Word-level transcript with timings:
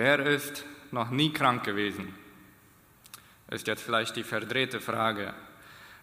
wer 0.00 0.20
ist 0.20 0.64
noch 0.92 1.10
nie 1.10 1.30
krank 1.30 1.62
gewesen? 1.62 2.14
Ist 3.50 3.66
jetzt 3.66 3.82
vielleicht 3.82 4.16
die 4.16 4.24
verdrehte 4.24 4.80
Frage. 4.80 5.34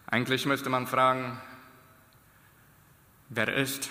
Eigentlich 0.05 0.45
müsste 0.45 0.69
man 0.69 0.85
fragen, 0.85 1.41
wer 3.29 3.51
ist? 3.55 3.89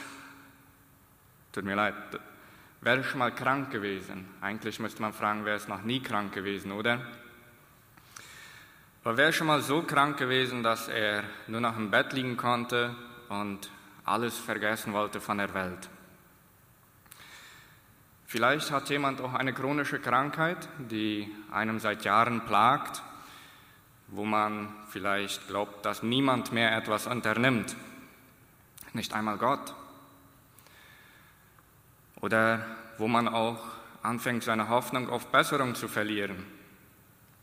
Tut 1.50 1.64
mir 1.64 1.74
leid, 1.74 1.94
wer 2.82 3.00
ist 3.00 3.06
schon 3.06 3.18
mal 3.18 3.34
krank 3.34 3.72
gewesen? 3.72 4.28
Eigentlich 4.40 4.78
müsste 4.78 5.02
man 5.02 5.12
fragen, 5.12 5.44
wer 5.44 5.56
ist 5.56 5.68
noch 5.68 5.82
nie 5.82 6.00
krank 6.00 6.32
gewesen, 6.32 6.70
oder? 6.70 7.00
Aber 9.02 9.16
wer 9.16 9.30
ist 9.30 9.36
schon 9.36 9.48
mal 9.48 9.60
so 9.60 9.82
krank 9.82 10.18
gewesen, 10.18 10.62
dass 10.62 10.86
er 10.86 11.24
nur 11.48 11.60
noch 11.60 11.76
im 11.76 11.90
Bett 11.90 12.12
liegen 12.12 12.36
konnte 12.36 12.94
und 13.28 13.68
alles 14.04 14.38
vergessen 14.38 14.92
wollte 14.92 15.20
von 15.20 15.38
der 15.38 15.52
Welt? 15.52 15.88
Vielleicht 18.28 18.72
hat 18.72 18.90
jemand 18.90 19.20
auch 19.20 19.34
eine 19.34 19.52
chronische 19.52 20.00
Krankheit, 20.00 20.68
die 20.78 21.32
einem 21.52 21.78
seit 21.78 22.04
Jahren 22.04 22.40
plagt, 22.44 23.02
wo 24.08 24.24
man 24.24 24.68
vielleicht 24.88 25.46
glaubt, 25.46 25.86
dass 25.86 26.02
niemand 26.02 26.52
mehr 26.52 26.76
etwas 26.76 27.06
unternimmt, 27.06 27.76
nicht 28.94 29.14
einmal 29.14 29.38
Gott. 29.38 29.74
Oder 32.20 32.66
wo 32.98 33.06
man 33.06 33.28
auch 33.28 33.62
anfängt, 34.02 34.42
seine 34.42 34.68
Hoffnung 34.68 35.08
auf 35.08 35.26
Besserung 35.28 35.76
zu 35.76 35.86
verlieren. 35.86 36.44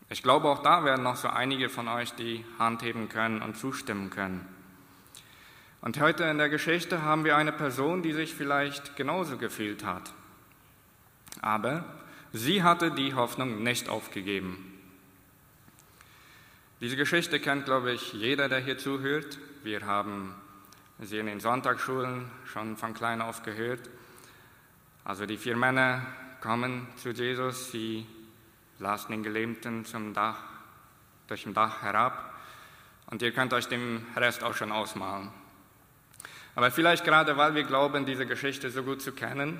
Ich 0.09 0.21
glaube, 0.21 0.49
auch 0.49 0.63
da 0.63 0.83
werden 0.83 1.03
noch 1.03 1.15
so 1.15 1.29
einige 1.29 1.69
von 1.69 1.87
euch 1.87 2.13
die 2.13 2.43
Hand 2.59 2.81
heben 2.83 3.07
können 3.07 3.41
und 3.41 3.57
zustimmen 3.57 4.09
können. 4.09 4.45
Und 5.79 5.99
heute 6.01 6.25
in 6.25 6.37
der 6.37 6.49
Geschichte 6.49 7.03
haben 7.03 7.23
wir 7.23 7.37
eine 7.37 7.53
Person, 7.53 8.01
die 8.01 8.13
sich 8.13 8.33
vielleicht 8.33 8.97
genauso 8.97 9.37
gefühlt 9.37 9.85
hat. 9.85 10.13
Aber 11.41 11.85
sie 12.31 12.63
hatte 12.63 12.91
die 12.91 13.13
Hoffnung 13.13 13.63
nicht 13.63 13.89
aufgegeben. 13.89 14.73
Diese 16.81 16.95
Geschichte 16.95 17.39
kennt, 17.39 17.65
glaube 17.65 17.93
ich, 17.93 18.13
jeder, 18.13 18.49
der 18.49 18.59
hier 18.59 18.77
zuhört. 18.77 19.39
Wir 19.63 19.85
haben 19.85 20.35
sie 20.99 21.17
in 21.17 21.27
den 21.27 21.39
Sonntagsschulen 21.39 22.29
schon 22.45 22.77
von 22.77 22.93
klein 22.93 23.21
auf 23.21 23.43
gehört. 23.43 23.89
Also 25.05 25.25
die 25.25 25.37
vier 25.37 25.55
Männer 25.55 26.05
kommen 26.41 26.87
zu 26.97 27.11
Jesus, 27.11 27.71
sie 27.71 28.05
lassen 28.79 29.11
den 29.11 29.23
Gelähmten 29.23 29.85
zum 29.85 30.13
Dach, 30.13 30.39
durch 31.27 31.43
den 31.43 31.53
Dach 31.53 31.81
herab 31.81 32.33
und 33.07 33.21
ihr 33.21 33.31
könnt 33.31 33.53
euch 33.53 33.67
den 33.67 34.05
Rest 34.15 34.43
auch 34.43 34.55
schon 34.55 34.71
ausmalen. 34.71 35.29
Aber 36.55 36.69
vielleicht 36.71 37.03
gerade 37.03 37.37
weil 37.37 37.55
wir 37.55 37.63
glauben, 37.63 38.05
diese 38.05 38.25
Geschichte 38.25 38.69
so 38.69 38.83
gut 38.83 39.01
zu 39.01 39.13
kennen, 39.13 39.59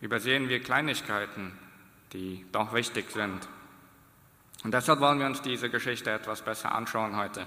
übersehen 0.00 0.48
wir 0.48 0.60
Kleinigkeiten, 0.60 1.52
die 2.12 2.46
doch 2.52 2.72
wichtig 2.72 3.10
sind. 3.10 3.48
Und 4.64 4.72
deshalb 4.74 5.00
wollen 5.00 5.20
wir 5.20 5.26
uns 5.26 5.42
diese 5.42 5.70
Geschichte 5.70 6.10
etwas 6.10 6.42
besser 6.42 6.74
anschauen 6.74 7.16
heute. 7.16 7.46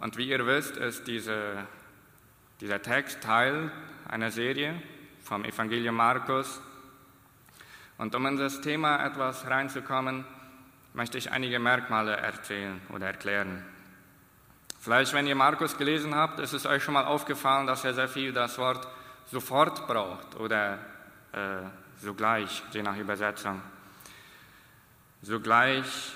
Und 0.00 0.16
wie 0.16 0.28
ihr 0.28 0.46
wisst, 0.46 0.76
ist 0.76 1.06
diese, 1.06 1.66
dieser 2.60 2.82
Text 2.82 3.22
Teil 3.22 3.72
einer 4.08 4.30
Serie 4.30 4.80
vom 5.22 5.44
Evangelium 5.44 5.96
Markus, 5.96 6.60
und 7.98 8.14
um 8.14 8.26
in 8.26 8.36
das 8.36 8.60
Thema 8.60 9.04
etwas 9.04 9.44
reinzukommen, 9.48 10.24
möchte 10.94 11.18
ich 11.18 11.32
einige 11.32 11.58
Merkmale 11.58 12.16
erzählen 12.16 12.80
oder 12.94 13.08
erklären. 13.08 13.64
Vielleicht, 14.80 15.12
wenn 15.14 15.26
ihr 15.26 15.34
Markus 15.34 15.76
gelesen 15.76 16.14
habt, 16.14 16.38
ist 16.38 16.52
es 16.52 16.64
euch 16.64 16.82
schon 16.84 16.94
mal 16.94 17.04
aufgefallen, 17.04 17.66
dass 17.66 17.84
er 17.84 17.94
sehr 17.94 18.08
viel 18.08 18.32
das 18.32 18.56
Wort 18.56 18.86
sofort 19.30 19.86
braucht 19.86 20.36
oder 20.36 20.78
äh, 21.32 21.62
sogleich, 22.00 22.62
je 22.72 22.82
nach 22.82 22.96
Übersetzung. 22.96 23.60
Sogleich 25.22 26.12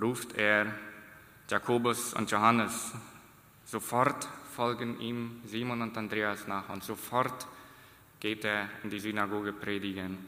ruft 0.00 0.36
er 0.36 0.66
Jakobus 1.48 2.14
und 2.14 2.30
Johannes. 2.30 2.92
Sofort 3.64 4.28
folgen 4.54 5.00
ihm 5.00 5.40
Simon 5.44 5.82
und 5.82 5.96
Andreas 5.96 6.46
nach 6.46 6.68
und 6.68 6.82
sofort 6.82 7.46
geht 8.20 8.44
er 8.44 8.68
in 8.82 8.90
die 8.90 9.00
Synagoge 9.00 9.52
predigen. 9.52 10.18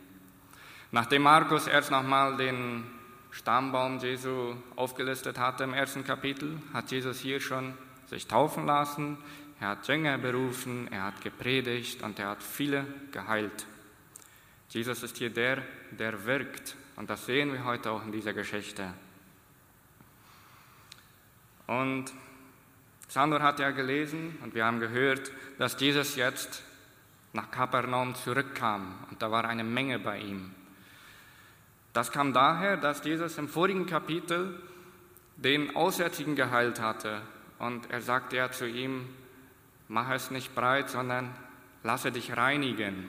Nachdem 0.91 1.23
Markus 1.23 1.67
erst 1.67 1.91
nochmal 1.91 2.37
den 2.37 2.85
Stammbaum 3.31 3.99
Jesu 3.99 4.55
aufgelistet 4.77 5.39
hatte 5.39 5.65
im 5.65 5.75
ersten 5.75 6.05
Kapitel, 6.05 6.61
hat 6.73 6.91
Jesus 6.91 7.21
hier 7.21 7.41
schon 7.41 7.75
sich 8.07 8.27
taufen 8.27 8.67
lassen, 8.67 9.19
er 9.61 9.69
hat 9.69 9.89
Jünger 9.89 10.19
berufen, 10.19 10.89
er 10.93 11.05
hat 11.05 11.21
gepredigt 11.21 12.03
und 12.03 12.19
er 12.19 12.29
hat 12.29 12.43
viele 12.43 12.87
geheilt. 13.13 13.67
Jesus 14.71 15.03
ist 15.03 15.17
hier 15.17 15.31
der, 15.31 15.63
der 15.91 16.25
wirkt 16.27 16.77
und 16.97 17.11
das 17.11 17.27
sehen 17.27 17.53
wir 17.53 17.65
heute 17.65 17.91
auch 17.91 18.05
in 18.05 18.13
dieser 18.13 18.33
Geschichte. 18.33 18.93
Und 21.67 22.13
Sandor 23.09 23.43
hat 23.43 23.59
ja 23.59 23.71
gelesen 23.71 24.39
und 24.43 24.55
wir 24.55 24.65
haben 24.65 24.81
gehört, 24.81 25.31
dass 25.59 25.81
Jesus 25.81 26.17
jetzt 26.17 26.63
nach 27.33 27.51
Kapernaum 27.51 28.15
zurückkam 28.15 28.95
und 29.11 29.23
da 29.23 29.31
war 29.31 29.45
eine 29.45 29.65
Menge 29.65 29.99
bei 29.99 30.19
ihm. 30.19 30.55
Das 31.93 32.13
kam 32.13 32.33
daher, 32.33 32.77
dass 32.77 33.05
Jesus 33.05 33.39
im 33.39 33.49
vorigen 33.49 33.87
Kapitel 33.87 34.63
den 35.37 35.75
Aussätzigen 35.75 36.37
geheilt 36.37 36.81
hatte. 36.81 37.23
Und 37.59 37.91
er 37.91 38.03
sagte 38.03 38.37
ja 38.37 38.51
zu 38.51 38.69
ihm, 38.69 39.09
mach 39.89 40.11
es 40.11 40.31
nicht 40.31 40.55
breit, 40.55 40.91
sondern 40.91 41.35
lasse 41.83 42.13
dich 42.13 42.37
reinigen. 42.37 43.09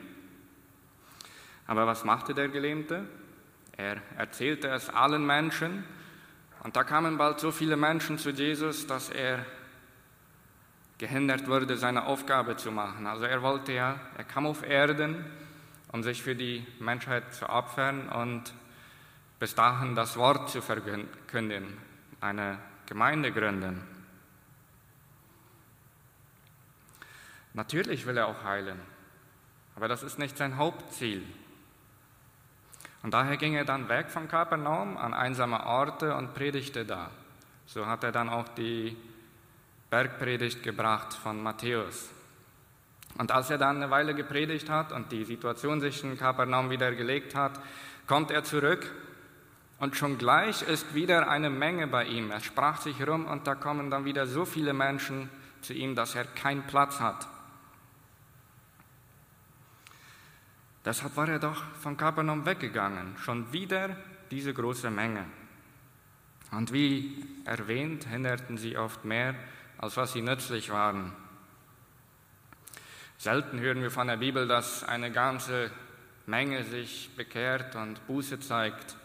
Aber 1.66 1.86
was 1.86 2.04
machte 2.04 2.34
der 2.34 2.48
Gelähmte? 2.48 3.06
Er 3.76 4.02
erzählte 4.16 4.68
es 4.68 4.88
allen 4.88 5.24
Menschen. 5.24 5.84
Und 6.62 6.76
da 6.76 6.84
kamen 6.84 7.16
bald 7.16 7.40
so 7.40 7.50
viele 7.50 7.76
Menschen 7.76 8.18
zu 8.18 8.30
Jesus, 8.30 8.86
dass 8.86 9.08
er 9.08 9.46
gehindert 10.98 11.48
wurde, 11.48 11.76
seine 11.76 12.04
Aufgabe 12.04 12.56
zu 12.56 12.70
machen. 12.70 13.06
Also 13.06 13.24
er 13.24 13.40
wollte 13.40 13.72
ja, 13.72 13.98
er 14.18 14.24
kam 14.24 14.46
auf 14.46 14.62
Erden, 14.62 15.24
um 15.92 16.02
sich 16.02 16.22
für 16.22 16.34
die 16.34 16.66
Menschheit 16.78 17.32
zu 17.32 17.48
opfern 17.48 18.08
und 18.10 18.52
bis 19.38 19.54
dahin 19.54 19.94
das 19.94 20.16
Wort 20.18 20.50
zu 20.50 20.60
verkünden, 20.60 21.78
eine 22.20 22.58
Gemeinde 22.84 23.32
gründen. 23.32 23.80
Natürlich 27.54 28.06
will 28.06 28.16
er 28.16 28.28
auch 28.28 28.44
heilen, 28.44 28.80
aber 29.76 29.88
das 29.88 30.02
ist 30.02 30.18
nicht 30.18 30.36
sein 30.36 30.56
Hauptziel. 30.56 31.22
Und 33.02 33.14
daher 33.14 33.36
ging 33.36 33.54
er 33.54 33.64
dann 33.64 33.88
weg 33.88 34.10
von 34.10 34.28
Kapernaum 34.28 34.96
an 34.96 35.14
einsame 35.14 35.64
Orte 35.64 36.14
und 36.14 36.34
predigte 36.34 36.84
da. 36.84 37.10
So 37.66 37.86
hat 37.86 38.04
er 38.04 38.12
dann 38.12 38.28
auch 38.28 38.48
die 38.48 38.96
Bergpredigt 39.88 40.62
gebracht 40.62 41.14
von 41.14 41.42
Matthäus. 41.42 42.10
Und 43.18 43.32
als 43.32 43.50
er 43.50 43.58
dann 43.58 43.76
eine 43.76 43.90
Weile 43.90 44.14
gepredigt 44.14 44.68
hat 44.68 44.92
und 44.92 45.10
die 45.10 45.24
Situation 45.24 45.80
sich 45.80 46.04
in 46.04 46.18
Kapernaum 46.18 46.70
wieder 46.70 46.94
gelegt 46.94 47.34
hat, 47.34 47.60
kommt 48.06 48.30
er 48.30 48.44
zurück 48.44 48.90
und 49.78 49.96
schon 49.96 50.18
gleich 50.18 50.62
ist 50.62 50.94
wieder 50.94 51.28
eine 51.28 51.50
Menge 51.50 51.86
bei 51.86 52.04
ihm. 52.04 52.30
Er 52.30 52.40
sprach 52.40 52.80
sich 52.80 53.06
rum 53.06 53.26
und 53.26 53.46
da 53.46 53.54
kommen 53.54 53.90
dann 53.90 54.04
wieder 54.04 54.26
so 54.26 54.44
viele 54.44 54.74
Menschen 54.74 55.30
zu 55.62 55.72
ihm, 55.72 55.94
dass 55.94 56.14
er 56.14 56.24
keinen 56.24 56.62
Platz 56.64 57.00
hat. 57.00 57.26
Deshalb 60.84 61.16
war 61.16 61.28
er 61.28 61.38
doch 61.38 61.62
von 61.80 61.96
Kapernaum 61.96 62.46
weggegangen. 62.46 63.16
Schon 63.18 63.52
wieder 63.52 63.96
diese 64.30 64.54
große 64.54 64.90
Menge. 64.90 65.24
Und 66.52 66.72
wie 66.72 67.24
erwähnt, 67.44 68.04
hinderten 68.04 68.58
sie 68.58 68.76
oft 68.76 69.04
mehr, 69.04 69.34
als 69.78 69.96
was 69.96 70.12
sie 70.12 70.22
nützlich 70.22 70.70
waren. 70.70 71.12
Selten 73.18 73.60
hören 73.60 73.82
wir 73.82 73.90
von 73.90 74.06
der 74.06 74.16
Bibel, 74.16 74.48
dass 74.48 74.82
eine 74.82 75.12
ganze 75.12 75.70
Menge 76.26 76.64
sich 76.64 77.10
bekehrt 77.16 77.76
und 77.76 78.06
Buße 78.06 78.40
zeigt. 78.40 78.96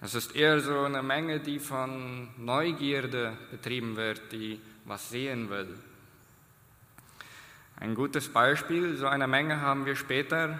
Es 0.00 0.14
ist 0.14 0.34
eher 0.34 0.60
so 0.60 0.80
eine 0.80 1.02
Menge, 1.02 1.40
die 1.40 1.58
von 1.58 2.28
Neugierde 2.36 3.36
betrieben 3.50 3.96
wird, 3.96 4.32
die 4.32 4.60
was 4.84 5.08
sehen 5.08 5.50
will. 5.50 5.78
Ein 7.76 7.94
gutes 7.94 8.28
Beispiel 8.28 8.96
so 8.96 9.06
einer 9.06 9.26
Menge 9.26 9.60
haben 9.60 9.86
wir 9.86 9.96
später, 9.96 10.58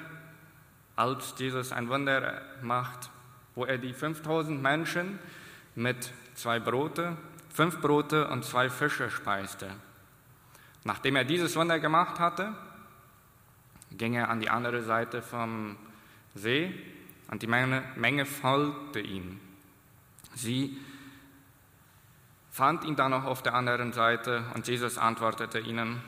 als 0.96 1.34
Jesus 1.38 1.72
ein 1.72 1.88
Wunder 1.88 2.42
macht, 2.62 3.10
wo 3.54 3.64
er 3.64 3.78
die 3.78 3.92
5000 3.92 4.62
Menschen 4.62 5.18
mit 5.74 6.12
zwei 6.34 6.60
Brote, 6.60 7.16
fünf 7.52 7.80
Brote 7.80 8.28
und 8.28 8.44
zwei 8.44 8.68
Fische 8.70 9.10
speiste. 9.10 9.70
Nachdem 10.84 11.16
er 11.16 11.24
dieses 11.24 11.56
Wunder 11.56 11.80
gemacht 11.80 12.18
hatte, 12.18 12.52
ging 13.90 14.14
er 14.14 14.28
an 14.28 14.40
die 14.40 14.50
andere 14.50 14.82
Seite 14.82 15.22
vom 15.22 15.76
See 16.34 16.74
und 17.30 17.42
die 17.42 17.46
Menge, 17.46 17.82
Menge 17.96 18.26
folgte 18.26 19.00
ihm. 19.00 19.40
Sie 20.34 20.78
fand 22.50 22.84
ihn 22.84 22.96
dann 22.96 23.12
noch 23.12 23.24
auf 23.24 23.42
der 23.42 23.54
anderen 23.54 23.92
Seite 23.92 24.44
und 24.54 24.66
Jesus 24.68 24.98
antwortete 24.98 25.58
ihnen, 25.60 26.02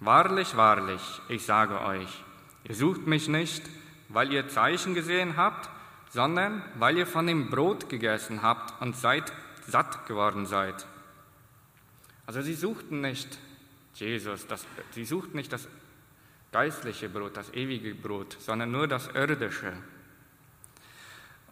Wahrlich, 0.00 0.56
wahrlich, 0.56 1.02
ich 1.28 1.44
sage 1.44 1.80
euch, 1.82 2.24
ihr 2.64 2.74
sucht 2.74 3.06
mich 3.06 3.28
nicht, 3.28 3.62
weil 4.10 4.32
ihr 4.32 4.48
Zeichen 4.48 4.94
gesehen 4.94 5.36
habt, 5.36 5.70
sondern 6.10 6.62
weil 6.74 6.98
ihr 6.98 7.06
von 7.06 7.26
dem 7.26 7.48
Brot 7.50 7.88
gegessen 7.88 8.42
habt 8.42 8.80
und 8.82 8.96
seid 8.96 9.32
satt 9.66 10.06
geworden 10.06 10.46
seid. 10.46 10.86
Also 12.26 12.42
sie 12.42 12.54
suchten 12.54 13.00
nicht 13.00 13.38
Jesus, 13.94 14.46
das, 14.46 14.66
sie 14.92 15.04
suchten 15.04 15.36
nicht 15.36 15.52
das 15.52 15.68
geistliche 16.52 17.08
Brot, 17.08 17.36
das 17.36 17.52
ewige 17.54 17.94
Brot, 17.94 18.36
sondern 18.40 18.70
nur 18.70 18.88
das 18.88 19.08
irdische. 19.14 19.72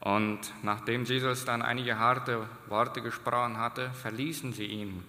Und 0.00 0.40
nachdem 0.62 1.04
Jesus 1.04 1.44
dann 1.44 1.62
einige 1.62 1.98
harte 1.98 2.48
Worte 2.68 3.02
gesprochen 3.02 3.58
hatte, 3.58 3.90
verließen 3.90 4.52
sie 4.52 4.66
ihn. 4.66 5.04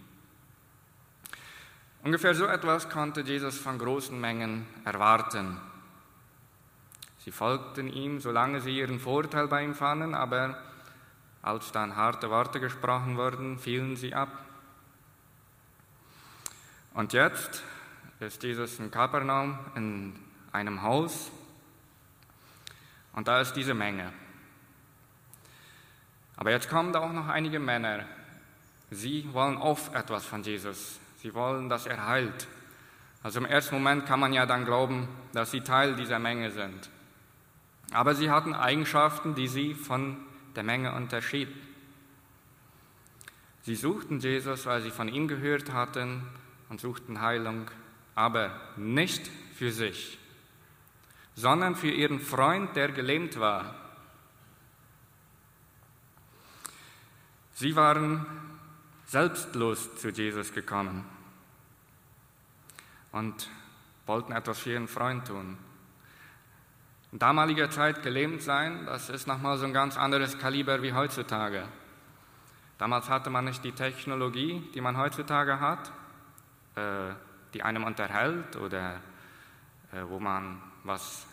Ungefähr 2.04 2.34
so 2.34 2.46
etwas 2.46 2.90
konnte 2.90 3.22
Jesus 3.22 3.58
von 3.58 3.78
großen 3.78 4.20
Mengen 4.20 4.66
erwarten. 4.86 5.58
Sie 7.20 7.32
folgten 7.32 7.88
ihm, 7.88 8.20
solange 8.20 8.62
sie 8.62 8.78
ihren 8.78 9.00
Vorteil 9.00 9.48
bei 9.48 9.64
ihm 9.64 9.76
fanden, 9.76 10.16
aber 10.16 10.58
als 11.42 11.72
dann 11.72 11.96
harte 11.96 12.30
Worte 12.30 12.60
gesprochen 12.60 13.18
wurden, 13.18 13.58
fielen 13.58 13.96
sie 13.96 14.14
ab. 14.14 14.30
Und 16.94 17.14
jetzt 17.14 17.64
ist 18.20 18.44
Jesus 18.44 18.80
in 18.80 18.92
Kapernaum 18.92 19.58
in 19.76 20.16
einem 20.52 20.82
Haus 20.82 21.32
und 23.14 23.28
da 23.28 23.42
ist 23.42 23.54
diese 23.54 23.74
Menge. 23.74 24.12
Aber 26.36 26.52
jetzt 26.52 26.70
kommen 26.70 26.94
da 26.94 27.00
auch 27.00 27.12
noch 27.12 27.28
einige 27.28 27.60
Männer. 27.60 28.06
Sie 28.92 29.28
wollen 29.34 29.58
auch 29.58 29.94
etwas 29.94 30.26
von 30.26 30.42
Jesus. 30.42 31.00
Sie 31.22 31.34
wollen, 31.34 31.70
dass 31.70 31.86
er 31.86 32.08
heilt. 32.08 32.48
Also 33.22 33.40
im 33.40 33.46
ersten 33.46 33.76
Moment 33.76 34.06
kann 34.06 34.22
man 34.22 34.32
ja 34.32 34.46
dann 34.46 34.66
glauben, 34.66 35.08
dass 35.34 35.52
sie 35.52 35.62
Teil 35.62 35.96
dieser 35.96 36.18
Menge 36.18 36.52
sind. 36.52 36.90
Aber 37.92 38.16
sie 38.16 38.30
hatten 38.30 38.54
Eigenschaften, 38.54 39.36
die 39.36 39.48
sie 39.48 39.74
von 39.74 40.18
der 40.56 40.64
Menge 40.64 40.94
unterschieden. 40.94 41.54
Sie 43.64 43.76
suchten 43.76 44.20
Jesus, 44.20 44.66
weil 44.66 44.82
sie 44.82 44.92
von 44.92 45.08
ihm 45.08 45.28
gehört 45.28 45.72
hatten 45.72 46.28
und 46.70 46.80
suchten 46.80 47.22
Heilung, 47.22 47.70
aber 48.16 48.52
nicht 48.78 49.30
für 49.56 49.72
sich, 49.72 50.18
sondern 51.36 51.76
für 51.76 51.92
ihren 51.92 52.20
Freund, 52.20 52.76
der 52.76 52.92
gelähmt 52.92 53.40
war. 53.40 53.76
Sie 57.54 57.76
waren 57.76 58.26
selbstlos 59.06 59.96
zu 59.98 60.10
Jesus 60.10 60.54
gekommen 60.54 61.04
und 63.12 63.50
wollten 64.06 64.32
etwas 64.32 64.60
für 64.60 64.72
ihren 64.72 64.88
Freund 64.88 65.28
tun. 65.28 65.58
In 67.12 67.18
damaliger 67.18 67.72
Zeit 67.72 68.04
gelähmt 68.04 68.44
sein, 68.44 68.86
das 68.86 69.10
ist 69.10 69.26
nochmal 69.26 69.58
so 69.58 69.66
ein 69.66 69.74
ganz 69.74 69.98
anderes 69.98 70.38
Kaliber 70.38 70.84
wie 70.84 70.94
heutzutage. 70.94 71.64
Damals 72.78 73.10
hatte 73.10 73.32
man 73.32 73.46
nicht 73.46 73.64
die 73.64 73.72
Technologie, 73.72 74.64
die 74.76 74.82
man 74.82 74.96
heutzutage 74.96 75.60
hat, 75.60 75.92
äh, 76.76 77.14
die 77.54 77.64
einem 77.64 77.84
unterhält 77.84 78.56
oder 78.58 79.02
äh, 79.92 80.04
wo 80.08 80.20
man 80.20 80.62
was 80.84 81.26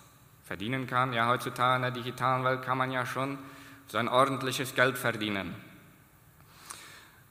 verdienen 0.45 0.87
kann. 0.87 1.13
Ja, 1.13 1.29
heutzutage 1.29 1.77
in 1.77 1.83
der 1.83 1.91
digitalen 1.91 2.43
Welt 2.43 2.63
kann 2.63 2.79
man 2.79 2.91
ja 2.91 3.05
schon 3.05 3.39
so 3.87 3.99
ein 3.99 4.09
ordentliches 4.09 4.75
Geld 4.75 4.97
verdienen. 4.97 5.55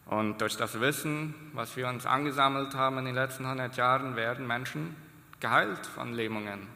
Und 0.06 0.40
durch 0.40 0.56
das 0.56 0.80
Wissen, 0.80 1.34
was 1.54 1.76
wir 1.76 1.88
uns 1.88 2.06
angesammelt 2.06 2.76
haben 2.76 3.00
in 3.00 3.06
den 3.06 3.16
letzten 3.16 3.46
100 3.46 3.76
Jahren, 3.76 4.16
werden 4.16 4.46
Menschen 4.46 4.96
geheilt 5.40 5.84
von 5.88 6.14
Lähmungen. 6.14 6.68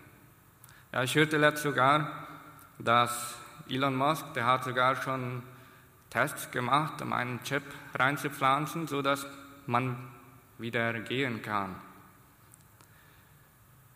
Ja, 0.92 1.04
ich 1.04 1.14
hörte 1.14 1.38
letzt 1.38 1.62
sogar, 1.62 2.28
dass 2.80 3.36
Elon 3.70 3.96
Musk, 3.96 4.34
der 4.34 4.48
hat 4.48 4.64
sogar 4.64 4.96
schon 4.96 5.44
Tests 6.10 6.50
gemacht, 6.50 7.00
um 7.04 7.14
einen 7.14 7.44
Chip 7.44 7.62
reinzupflanzen, 7.94 8.88
sodass 8.88 9.28
man 9.68 9.96
wieder 10.58 10.94
gehen 11.02 11.44
kann. 11.44 11.76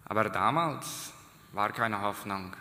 Aber 0.06 0.30
damals 0.30 1.14
war 1.52 1.72
keine 1.72 2.02
Hoffnung. 2.02 2.56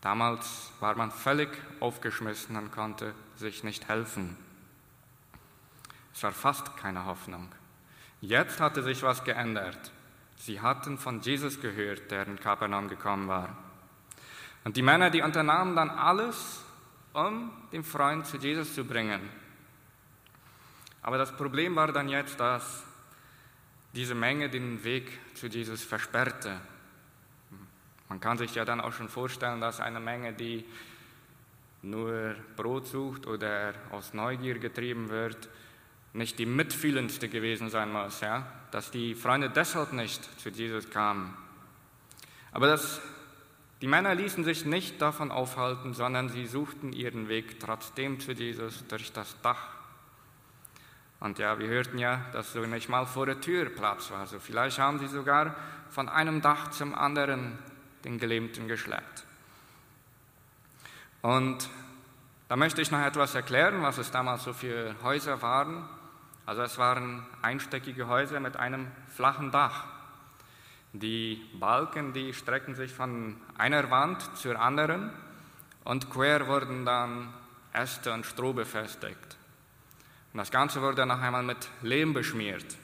Damals 0.00 0.70
war 0.78 0.94
man 0.96 1.10
völlig 1.10 1.48
aufgeschmissen 1.80 2.56
und 2.56 2.70
konnte 2.70 3.12
sich 3.34 3.64
nicht 3.64 3.88
helfen. 3.88 4.36
Es 6.14 6.22
war 6.22 6.32
fast 6.32 6.76
keine 6.76 7.06
Hoffnung. 7.06 7.48
Jetzt 8.20 8.60
hatte 8.60 8.84
sich 8.84 9.02
was 9.02 9.24
geändert. 9.24 9.90
Sie 10.44 10.60
hatten 10.60 10.98
von 10.98 11.20
Jesus 11.20 11.60
gehört, 11.60 12.10
der 12.10 12.26
in 12.26 12.36
Kapernaum 12.36 12.88
gekommen 12.88 13.28
war. 13.28 13.56
Und 14.64 14.76
die 14.76 14.82
Männer, 14.82 15.08
die 15.08 15.22
unternahmen 15.22 15.76
dann 15.76 15.88
alles, 15.88 16.64
um 17.12 17.52
den 17.70 17.84
Freund 17.84 18.26
zu 18.26 18.38
Jesus 18.38 18.74
zu 18.74 18.84
bringen. 18.84 19.20
Aber 21.00 21.16
das 21.16 21.30
Problem 21.36 21.76
war 21.76 21.92
dann 21.92 22.08
jetzt, 22.08 22.40
dass 22.40 22.82
diese 23.94 24.16
Menge 24.16 24.50
den 24.50 24.82
Weg 24.82 25.16
zu 25.34 25.46
Jesus 25.46 25.84
versperrte. 25.84 26.60
Man 28.08 28.18
kann 28.18 28.36
sich 28.36 28.52
ja 28.56 28.64
dann 28.64 28.80
auch 28.80 28.92
schon 28.92 29.08
vorstellen, 29.08 29.60
dass 29.60 29.78
eine 29.78 30.00
Menge, 30.00 30.32
die 30.32 30.64
nur 31.82 32.34
Brot 32.56 32.88
sucht 32.88 33.28
oder 33.28 33.74
aus 33.92 34.12
Neugier 34.12 34.58
getrieben 34.58 35.08
wird, 35.08 35.48
nicht 36.12 36.38
die 36.38 36.46
mitfühlendste 36.46 37.28
gewesen 37.28 37.70
sein 37.70 37.92
muss, 37.92 38.20
ja? 38.20 38.46
dass 38.70 38.90
die 38.90 39.14
Freunde 39.14 39.50
deshalb 39.50 39.92
nicht 39.92 40.40
zu 40.40 40.50
Jesus 40.50 40.90
kamen. 40.90 41.36
Aber 42.52 42.66
das, 42.66 43.00
die 43.80 43.86
Männer 43.86 44.14
ließen 44.14 44.44
sich 44.44 44.64
nicht 44.64 45.00
davon 45.00 45.30
aufhalten, 45.30 45.94
sondern 45.94 46.28
sie 46.28 46.46
suchten 46.46 46.92
ihren 46.92 47.28
Weg 47.28 47.60
trotzdem 47.60 48.20
zu 48.20 48.32
Jesus 48.32 48.84
durch 48.88 49.12
das 49.12 49.40
Dach. 49.40 49.68
Und 51.20 51.38
ja, 51.38 51.58
wir 51.58 51.68
hörten 51.68 51.98
ja, 51.98 52.26
dass 52.32 52.52
so 52.52 52.60
nicht 52.60 52.88
mal 52.88 53.06
vor 53.06 53.26
der 53.26 53.40
Tür 53.40 53.66
Platz 53.70 54.10
war. 54.10 54.20
Also 54.20 54.38
vielleicht 54.38 54.78
haben 54.78 54.98
sie 54.98 55.06
sogar 55.06 55.54
von 55.88 56.08
einem 56.08 56.40
Dach 56.40 56.70
zum 56.70 56.94
anderen 56.94 57.58
den 58.04 58.18
Gelähmten 58.18 58.66
geschleppt. 58.66 59.24
Und 61.22 61.68
da 62.48 62.56
möchte 62.56 62.82
ich 62.82 62.90
noch 62.90 63.00
etwas 63.00 63.34
erklären, 63.34 63.82
was 63.82 63.98
es 63.98 64.10
damals 64.10 64.42
so 64.42 64.52
für 64.52 64.96
Häuser 65.02 65.40
waren. 65.40 65.88
Also 66.44 66.62
es 66.62 66.78
waren 66.78 67.24
einstöckige 67.40 68.08
Häuser 68.08 68.40
mit 68.40 68.56
einem 68.56 68.88
flachen 69.08 69.50
Dach. 69.50 69.84
Die 70.92 71.42
Balken, 71.58 72.12
die 72.12 72.34
strecken 72.34 72.74
sich 72.74 72.92
von 72.92 73.36
einer 73.56 73.90
Wand 73.90 74.36
zur 74.36 74.60
anderen 74.60 75.10
und 75.84 76.10
quer 76.10 76.46
wurden 76.46 76.84
dann 76.84 77.32
Äste 77.72 78.12
und 78.12 78.26
Stroh 78.26 78.52
befestigt. 78.52 79.36
Und 80.32 80.38
das 80.38 80.50
Ganze 80.50 80.82
wurde 80.82 81.06
noch 81.06 81.20
einmal 81.20 81.42
mit 81.42 81.68
Lehm 81.82 82.12
beschmiert. 82.12 82.76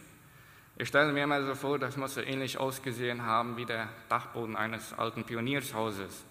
Ich 0.77 0.89
stelle 0.89 1.13
mir 1.13 1.25
immer 1.25 1.45
so 1.45 1.55
vor, 1.55 1.79
das 1.79 1.97
muss 1.97 2.15
so 2.15 2.21
ähnlich 2.21 2.59
ausgesehen 2.59 3.23
haben 3.23 3.57
wie 3.57 3.67
der 3.67 3.89
Dachboden 4.09 4.57
eines 4.57 4.93
alten 4.93 5.25
Pioniershauses. 5.25 6.25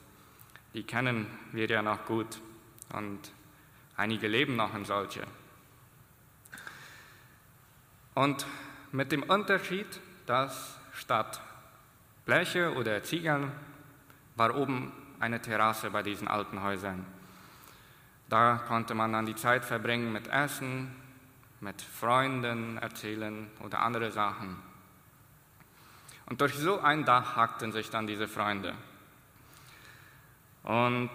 Die 0.73 0.83
kennen 0.83 1.27
wir 1.51 1.67
ja 1.67 1.81
noch 1.81 2.05
gut 2.05 2.39
und 2.93 3.19
einige 3.97 4.27
leben 4.27 4.55
noch 4.55 4.73
in 4.73 4.85
solche. 4.85 5.23
Und 8.17 8.47
mit 8.93 9.11
dem 9.11 9.21
Unterschied, 9.21 9.85
dass 10.25 10.75
statt 10.91 11.39
Bleche 12.25 12.73
oder 12.73 13.03
Ziegeln 13.03 13.51
war 14.35 14.55
oben 14.55 14.91
eine 15.19 15.39
Terrasse 15.39 15.91
bei 15.91 16.01
diesen 16.01 16.27
alten 16.27 16.63
Häusern. 16.63 17.05
Da 18.27 18.55
konnte 18.67 18.95
man 18.95 19.13
dann 19.13 19.27
die 19.27 19.35
Zeit 19.35 19.63
verbringen 19.63 20.11
mit 20.11 20.29
Essen, 20.29 20.95
mit 21.59 21.79
Freunden 21.79 22.79
erzählen 22.79 23.51
oder 23.59 23.83
andere 23.83 24.11
Sachen. 24.11 24.63
Und 26.25 26.41
durch 26.41 26.55
so 26.55 26.79
ein 26.79 27.05
Dach 27.05 27.35
hackten 27.35 27.71
sich 27.71 27.91
dann 27.91 28.07
diese 28.07 28.27
Freunde. 28.27 28.73
Und 30.63 31.11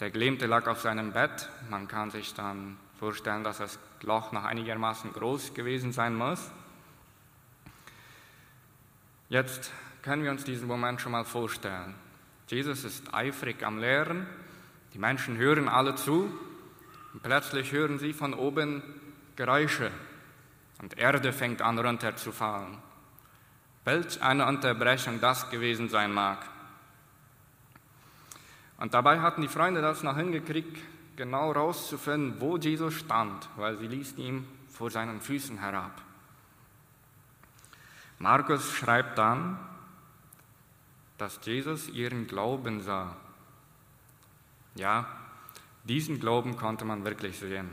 der 0.00 0.10
Gelähmte 0.10 0.46
lag 0.46 0.66
auf 0.66 0.80
seinem 0.80 1.12
Bett. 1.12 1.48
Man 1.70 1.86
kann 1.86 2.10
sich 2.10 2.34
dann 2.34 2.78
vorstellen, 3.04 3.44
dass 3.44 3.58
das 3.58 3.78
Loch 4.00 4.32
noch 4.32 4.44
einigermaßen 4.44 5.12
groß 5.12 5.52
gewesen 5.52 5.92
sein 5.92 6.14
muss. 6.14 6.50
Jetzt 9.28 9.70
können 10.00 10.22
wir 10.22 10.30
uns 10.30 10.42
diesen 10.44 10.66
Moment 10.66 11.02
schon 11.02 11.12
mal 11.12 11.26
vorstellen. 11.26 11.94
Jesus 12.46 12.82
ist 12.82 13.12
eifrig 13.12 13.62
am 13.62 13.78
Lehren, 13.78 14.26
die 14.94 14.98
Menschen 14.98 15.36
hören 15.36 15.68
alle 15.68 15.96
zu 15.96 16.32
und 17.12 17.22
plötzlich 17.22 17.72
hören 17.72 17.98
sie 17.98 18.14
von 18.14 18.32
oben 18.32 18.82
Geräusche 19.36 19.90
und 20.80 20.96
Erde 20.96 21.34
fängt 21.34 21.60
an 21.60 21.78
runterzufallen. 21.78 22.78
Welch 23.84 24.22
eine 24.22 24.46
Unterbrechung 24.46 25.20
das 25.20 25.50
gewesen 25.50 25.90
sein 25.90 26.10
mag. 26.10 26.38
Und 28.78 28.94
dabei 28.94 29.20
hatten 29.20 29.42
die 29.42 29.48
Freunde 29.48 29.82
das 29.82 30.02
noch 30.02 30.16
hingekriegt, 30.16 30.78
genau 31.16 31.54
herauszufinden, 31.54 32.40
wo 32.40 32.56
Jesus 32.56 32.94
stand, 32.94 33.48
weil 33.56 33.78
sie 33.78 33.86
ließen 33.86 34.18
ihn 34.18 34.48
vor 34.68 34.90
seinen 34.90 35.20
Füßen 35.20 35.58
herab. 35.58 36.02
Markus 38.18 38.72
schreibt 38.72 39.18
dann, 39.18 39.58
dass 41.18 41.38
Jesus 41.44 41.88
ihren 41.88 42.26
Glauben 42.26 42.80
sah. 42.80 43.16
Ja, 44.74 45.06
diesen 45.84 46.18
Glauben 46.18 46.56
konnte 46.56 46.84
man 46.84 47.04
wirklich 47.04 47.38
sehen. 47.38 47.70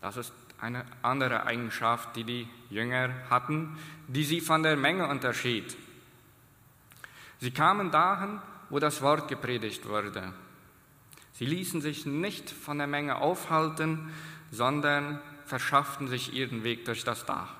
Das 0.00 0.16
ist 0.16 0.32
eine 0.60 0.84
andere 1.02 1.44
Eigenschaft, 1.44 2.16
die 2.16 2.24
die 2.24 2.48
Jünger 2.70 3.10
hatten, 3.28 3.78
die 4.06 4.24
sie 4.24 4.40
von 4.40 4.62
der 4.62 4.76
Menge 4.76 5.06
unterschied. 5.08 5.76
Sie 7.40 7.50
kamen 7.50 7.90
dahin, 7.90 8.40
wo 8.70 8.78
das 8.78 9.02
Wort 9.02 9.28
gepredigt 9.28 9.86
wurde. 9.86 10.32
Sie 11.34 11.46
ließen 11.46 11.80
sich 11.80 12.06
nicht 12.06 12.48
von 12.48 12.78
der 12.78 12.86
Menge 12.86 13.16
aufhalten, 13.16 14.12
sondern 14.50 15.20
verschafften 15.44 16.08
sich 16.08 16.32
ihren 16.32 16.62
Weg 16.64 16.84
durch 16.84 17.04
das 17.04 17.26
Dach. 17.26 17.54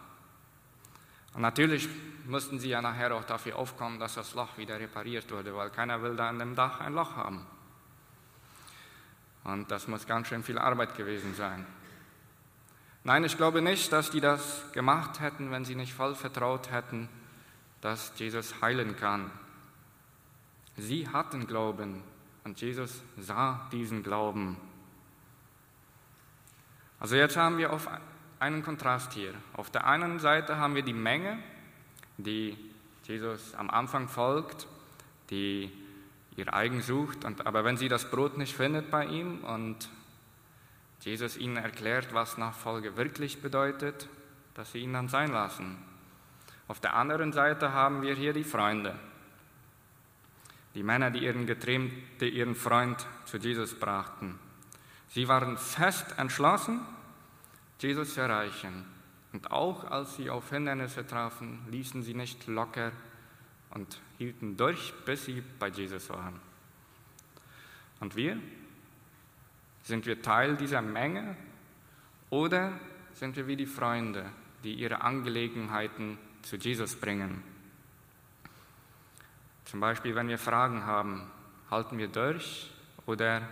Und 1.35 1.43
natürlich 1.43 1.89
mussten 2.27 2.61
sie 2.61 2.69
ja 2.69 2.81
nachher 2.81 3.15
auch 3.15 3.25
dafür 3.25 3.57
aufkommen, 3.57 3.99
dass 3.99 4.15
das 4.15 4.35
Loch 4.35 4.57
wieder 4.57 4.79
repariert 4.79 5.31
wurde, 5.31 5.55
weil 5.55 5.71
keiner 5.71 6.01
will 6.03 6.15
da 6.15 6.29
an 6.29 6.39
dem 6.39 6.55
Dach 6.55 6.81
ein 6.81 6.95
Loch 6.95 7.17
haben. 7.17 7.45
Und 9.43 9.71
das 9.71 9.89
muss 9.89 10.07
ganz 10.07 10.29
schön 10.29 10.45
viel 10.45 10.59
Arbeit 10.59 10.97
gewesen 10.97 11.35
sein. 11.35 11.67
Nein, 13.03 13.25
ich 13.25 13.37
glaube 13.37 13.61
nicht, 13.61 13.93
dass 13.93 14.11
die 14.11 14.21
das 14.21 14.73
gemacht 14.73 15.21
hätten, 15.21 15.51
wenn 15.51 15.65
sie 15.65 15.75
nicht 15.75 15.93
voll 15.93 16.15
vertraut 16.15 16.71
hätten, 16.71 17.09
dass 17.81 18.13
Jesus 18.17 18.63
heilen 18.63 18.97
kann. 18.97 19.31
Sie 20.77 21.09
hatten 21.09 21.47
Glauben 21.47 22.03
und 22.45 22.61
Jesus 22.61 23.03
sah 23.17 23.69
diesen 23.73 24.03
Glauben. 24.03 24.57
Also 27.01 27.17
jetzt 27.17 27.37
haben 27.37 27.59
wir 27.59 27.73
auf 27.73 27.89
einen 28.39 28.63
Kontrast 28.63 29.13
hier. 29.13 29.35
Auf 29.55 29.71
der 29.71 29.87
einen 29.87 30.19
Seite 30.19 30.59
haben 30.59 30.75
wir 30.75 30.83
die 30.83 30.93
Menge, 30.93 31.39
die 32.19 32.57
Jesus 33.05 33.55
am 33.55 33.71
Anfang 33.71 34.09
folgt, 34.09 34.67
die 35.31 35.73
ihr 36.37 36.53
eigen 36.53 36.83
sucht, 36.83 37.25
und, 37.25 37.47
aber 37.47 37.65
wenn 37.65 37.77
sie 37.77 37.89
das 37.89 38.11
Brot 38.11 38.37
nicht 38.39 38.55
findet 38.55 38.91
bei 38.91 39.07
ihm 39.07 39.45
und 39.45 39.89
Jesus 41.01 41.37
ihnen 41.37 41.57
erklärt, 41.57 42.13
was 42.13 42.39
Nachfolge 42.39 42.97
wirklich 42.97 43.43
bedeutet, 43.43 44.09
dass 44.55 44.73
sie 44.73 44.79
ihn 44.79 44.93
dann 44.93 45.09
sein 45.09 45.31
lassen. 45.31 45.77
Auf 46.67 46.81
der 46.81 46.95
anderen 46.95 47.33
Seite 47.33 47.73
haben 47.73 48.03
wir 48.03 48.15
hier 48.15 48.33
die 48.33 48.45
Freunde, 48.45 48.99
die 50.75 50.83
Männer, 50.83 51.11
die 51.11 51.21
ihren 51.21 51.47
Getrennten, 51.47 52.03
ihren 52.21 52.55
Freund 52.55 53.07
zu 53.27 53.39
Jesus 53.39 53.75
brachten. 53.75 54.39
Sie 55.09 55.29
waren 55.29 55.57
fest 55.57 56.19
entschlossen, 56.19 56.81
Jesus 57.79 58.15
zu 58.15 58.21
erreichen. 58.21 58.85
Und 59.33 59.51
auch 59.51 59.91
als 59.91 60.17
sie 60.17 60.31
auf 60.31 60.51
Hindernisse 60.51 61.07
trafen, 61.07 61.61
ließen 61.71 62.03
sie 62.03 62.15
nicht 62.15 62.47
locker 62.47 62.93
und 63.71 64.01
hielten 64.19 64.57
durch, 64.57 64.93
bis 65.05 65.25
sie 65.25 65.43
bei 65.59 65.69
Jesus 65.69 66.09
waren. 66.11 66.41
Und 68.01 68.17
wir? 68.17 68.39
Sind 69.83 70.07
wir 70.07 70.23
Teil 70.23 70.57
dieser 70.57 70.83
Menge 70.83 71.37
oder 72.31 72.73
sind 73.13 73.37
wir 73.37 73.47
wie 73.47 73.57
die 73.57 73.67
Freunde, 73.67 74.25
die 74.63 74.75
ihre 74.75 75.03
Angelegenheiten 75.03 76.19
zu 76.43 76.57
Jesus 76.57 76.97
bringen? 76.97 77.43
Zum 79.75 79.81
Beispiel, 79.81 80.15
wenn 80.15 80.29
wir 80.29 80.39
Fragen 80.39 80.87
haben, 80.87 81.29
halten 81.69 81.99
wir 81.99 82.07
durch 82.07 82.71
oder 83.07 83.43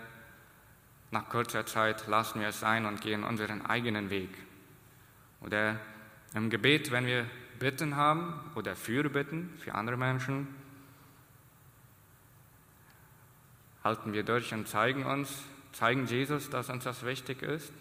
nach 1.10 1.28
kurzer 1.28 1.66
Zeit 1.66 2.06
lassen 2.06 2.40
wir 2.40 2.46
es 2.46 2.60
sein 2.60 2.86
und 2.86 3.00
gehen 3.00 3.24
unseren 3.24 3.66
eigenen 3.66 4.08
Weg? 4.08 4.30
Oder 5.40 5.80
im 6.32 6.48
Gebet, 6.48 6.92
wenn 6.92 7.06
wir 7.06 7.26
Bitten 7.58 7.96
haben 7.96 8.52
oder 8.54 8.76
Fürbitten 8.76 9.52
für 9.58 9.74
andere 9.74 9.96
Menschen, 9.96 10.46
halten 13.82 14.12
wir 14.12 14.22
durch 14.22 14.54
und 14.54 14.68
zeigen 14.68 15.04
uns, 15.04 15.42
zeigen 15.72 16.06
Jesus, 16.06 16.48
dass 16.48 16.70
uns 16.70 16.84
das 16.84 17.04
wichtig 17.04 17.42
ist. 17.42 17.72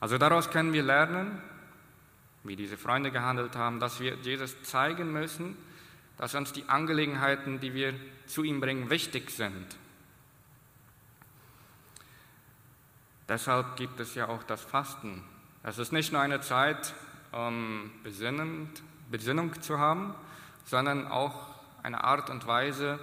Also 0.00 0.18
daraus 0.18 0.50
können 0.50 0.74
wir 0.74 0.82
lernen, 0.82 1.40
wie 2.44 2.56
diese 2.56 2.76
Freunde 2.76 3.10
gehandelt 3.10 3.56
haben, 3.56 3.80
dass 3.80 4.00
wir 4.00 4.16
Jesus 4.16 4.62
zeigen 4.64 5.14
müssen, 5.14 5.56
dass 6.20 6.34
uns 6.34 6.52
die 6.52 6.68
Angelegenheiten, 6.68 7.60
die 7.60 7.72
wir 7.72 7.94
zu 8.26 8.44
ihm 8.44 8.60
bringen, 8.60 8.90
wichtig 8.90 9.30
sind. 9.30 9.66
Deshalb 13.26 13.76
gibt 13.76 13.98
es 14.00 14.14
ja 14.14 14.28
auch 14.28 14.42
das 14.42 14.60
Fasten. 14.62 15.24
Es 15.62 15.78
ist 15.78 15.92
nicht 15.92 16.12
nur 16.12 16.20
eine 16.20 16.42
Zeit, 16.42 16.94
um 17.32 17.90
Besinnung 18.02 19.62
zu 19.62 19.78
haben, 19.78 20.14
sondern 20.66 21.08
auch 21.08 21.54
eine 21.82 22.04
Art 22.04 22.28
und 22.28 22.46
Weise, 22.46 22.98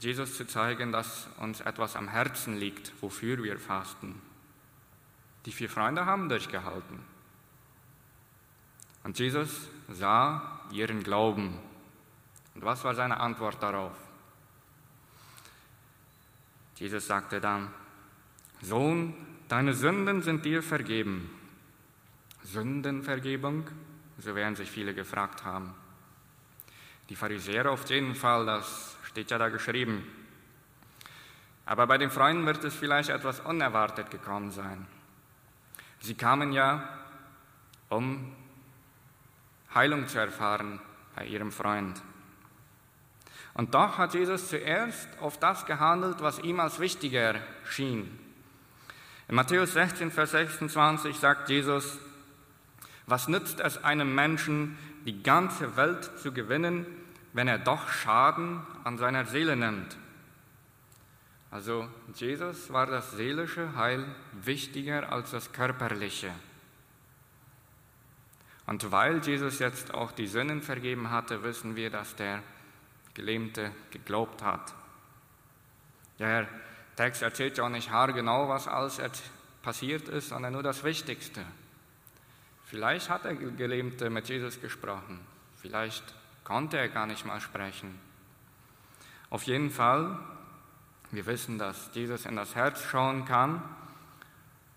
Jesus 0.00 0.36
zu 0.36 0.46
zeigen, 0.46 0.92
dass 0.92 1.28
uns 1.38 1.62
etwas 1.62 1.96
am 1.96 2.08
Herzen 2.08 2.58
liegt, 2.58 2.92
wofür 3.00 3.42
wir 3.42 3.58
fasten. 3.58 4.20
Die 5.46 5.52
vier 5.52 5.70
Freunde 5.70 6.04
haben 6.04 6.28
durchgehalten. 6.28 7.00
Und 9.02 9.18
Jesus 9.18 9.68
sah 9.88 10.60
ihren 10.72 11.02
Glauben. 11.02 11.69
Und 12.60 12.66
was 12.66 12.84
war 12.84 12.94
seine 12.94 13.18
Antwort 13.18 13.62
darauf? 13.62 13.96
Jesus 16.76 17.06
sagte 17.06 17.40
dann, 17.40 17.72
Sohn, 18.60 19.14
deine 19.48 19.72
Sünden 19.72 20.20
sind 20.20 20.44
dir 20.44 20.62
vergeben. 20.62 21.30
Sündenvergebung, 22.42 23.66
so 24.18 24.34
werden 24.34 24.56
sich 24.56 24.70
viele 24.70 24.92
gefragt 24.92 25.42
haben. 25.42 25.72
Die 27.08 27.16
Pharisäer 27.16 27.70
auf 27.70 27.88
jeden 27.88 28.14
Fall, 28.14 28.44
das 28.44 28.94
steht 29.04 29.30
ja 29.30 29.38
da 29.38 29.48
geschrieben. 29.48 30.06
Aber 31.64 31.86
bei 31.86 31.96
den 31.96 32.10
Freunden 32.10 32.44
wird 32.44 32.62
es 32.62 32.74
vielleicht 32.74 33.08
etwas 33.08 33.40
unerwartet 33.40 34.10
gekommen 34.10 34.50
sein. 34.50 34.86
Sie 36.00 36.14
kamen 36.14 36.52
ja, 36.52 36.86
um 37.88 38.36
Heilung 39.74 40.08
zu 40.08 40.18
erfahren 40.18 40.78
bei 41.16 41.24
ihrem 41.24 41.52
Freund. 41.52 42.02
Und 43.54 43.74
doch 43.74 43.98
hat 43.98 44.14
Jesus 44.14 44.48
zuerst 44.48 45.08
auf 45.20 45.38
das 45.38 45.66
gehandelt, 45.66 46.20
was 46.20 46.38
ihm 46.38 46.60
als 46.60 46.78
wichtiger 46.78 47.34
schien. 47.64 48.18
In 49.28 49.34
Matthäus 49.34 49.72
16, 49.74 50.10
Vers 50.10 50.32
26 50.32 51.16
sagt 51.16 51.48
Jesus, 51.48 51.98
was 53.06 53.28
nützt 53.28 53.60
es 53.60 53.82
einem 53.82 54.14
Menschen, 54.14 54.78
die 55.04 55.22
ganze 55.22 55.76
Welt 55.76 56.10
zu 56.18 56.32
gewinnen, 56.32 56.86
wenn 57.32 57.48
er 57.48 57.58
doch 57.58 57.88
Schaden 57.88 58.60
an 58.84 58.98
seiner 58.98 59.24
Seele 59.24 59.56
nimmt? 59.56 59.96
Also 61.50 61.88
Jesus 62.14 62.72
war 62.72 62.86
das 62.86 63.10
seelische 63.12 63.74
Heil 63.74 64.04
wichtiger 64.44 65.12
als 65.12 65.32
das 65.32 65.52
körperliche. 65.52 66.30
Und 68.66 68.92
weil 68.92 69.18
Jesus 69.18 69.58
jetzt 69.58 69.92
auch 69.92 70.12
die 70.12 70.28
Sünden 70.28 70.62
vergeben 70.62 71.10
hatte, 71.10 71.42
wissen 71.42 71.74
wir, 71.74 71.90
dass 71.90 72.14
der 72.14 72.40
Gelähmte 73.14 73.72
geglaubt 73.90 74.42
hat. 74.42 74.74
Der 76.18 76.46
Text 76.96 77.22
erzählt 77.22 77.58
ja 77.58 77.64
auch 77.64 77.70
nicht 77.70 77.90
haargenau, 77.90 78.48
was 78.48 78.68
alles 78.68 79.00
passiert 79.62 80.08
ist, 80.08 80.28
sondern 80.28 80.52
nur 80.52 80.62
das 80.62 80.84
Wichtigste. 80.84 81.44
Vielleicht 82.64 83.10
hat 83.10 83.24
der 83.24 83.34
Gelähmte 83.34 84.10
mit 84.10 84.28
Jesus 84.28 84.60
gesprochen, 84.60 85.18
vielleicht 85.56 86.04
konnte 86.44 86.78
er 86.78 86.88
gar 86.88 87.06
nicht 87.06 87.24
mal 87.24 87.40
sprechen. 87.40 87.98
Auf 89.28 89.44
jeden 89.44 89.70
Fall, 89.70 90.18
wir 91.10 91.26
wissen, 91.26 91.58
dass 91.58 91.90
Jesus 91.94 92.26
in 92.26 92.36
das 92.36 92.54
Herz 92.54 92.82
schauen 92.82 93.24
kann 93.24 93.62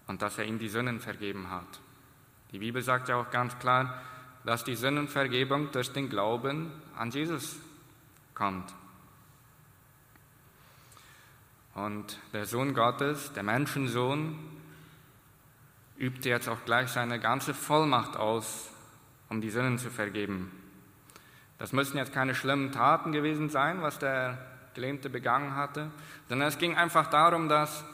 und 0.07 0.21
dass 0.21 0.37
er 0.37 0.45
ihm 0.45 0.59
die 0.59 0.69
Sünden 0.69 0.99
vergeben 0.99 1.49
hat. 1.49 1.79
Die 2.51 2.59
Bibel 2.59 2.81
sagt 2.81 3.09
ja 3.09 3.15
auch 3.15 3.31
ganz 3.31 3.57
klar, 3.59 4.01
dass 4.45 4.63
die 4.63 4.75
Sündenvergebung 4.75 5.71
durch 5.71 5.91
den 5.91 6.09
Glauben 6.09 6.71
an 6.95 7.11
Jesus 7.11 7.57
kommt. 8.43 8.73
Und 11.75 12.19
der 12.33 12.45
Sohn 12.45 12.73
Gottes, 12.73 13.31
der 13.31 13.43
Menschensohn, 13.43 14.37
übte 15.95 16.27
jetzt 16.27 16.49
auch 16.49 16.65
gleich 16.65 16.89
seine 16.89 17.21
ganze 17.21 17.53
Vollmacht 17.53 18.17
aus, 18.17 18.69
um 19.29 19.39
die 19.39 19.49
Sünden 19.49 19.77
zu 19.77 19.89
vergeben. 19.89 20.51
Das 21.57 21.71
müssen 21.71 21.95
jetzt 21.95 22.11
keine 22.11 22.35
schlimmen 22.35 22.73
Taten 22.73 23.13
gewesen 23.13 23.49
sein, 23.49 23.81
was 23.81 23.97
der 23.97 24.37
Gelähmte 24.73 25.09
begangen 25.09 25.55
hatte, 25.55 25.89
sondern 26.27 26.49
es 26.49 26.57
ging 26.57 26.75
einfach 26.75 27.09
darum, 27.09 27.47
dass 27.47 27.85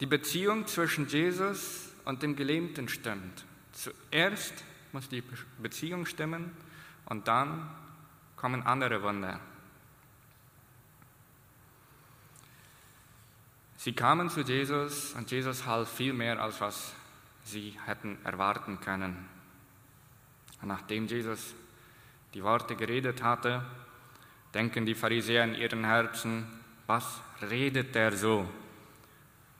die 0.00 0.06
Beziehung 0.06 0.66
zwischen 0.66 1.06
Jesus 1.06 1.92
und 2.06 2.22
dem 2.22 2.34
Gelähmten 2.34 2.88
stimmt. 2.88 3.44
Zuerst 3.72 4.54
muss 4.92 5.10
die 5.10 5.22
Beziehung 5.60 6.06
stimmen 6.06 6.56
und 7.04 7.28
dann 7.28 7.68
kommen 8.36 8.62
andere 8.62 9.02
Wunder. 9.02 9.38
Sie 13.86 13.92
kamen 13.92 14.28
zu 14.28 14.40
Jesus 14.40 15.12
und 15.12 15.30
Jesus 15.30 15.64
half 15.64 15.88
viel 15.88 16.12
mehr, 16.12 16.42
als 16.42 16.60
was 16.60 16.92
sie 17.44 17.78
hätten 17.84 18.18
erwarten 18.24 18.80
können. 18.80 19.28
Und 20.60 20.66
nachdem 20.66 21.06
Jesus 21.06 21.54
die 22.34 22.42
Worte 22.42 22.74
geredet 22.74 23.22
hatte, 23.22 23.64
denken 24.52 24.86
die 24.86 24.96
Pharisäer 24.96 25.44
in 25.44 25.54
ihren 25.54 25.84
Herzen, 25.84 26.48
was 26.88 27.20
redet 27.48 27.94
der 27.94 28.10
so? 28.10 28.48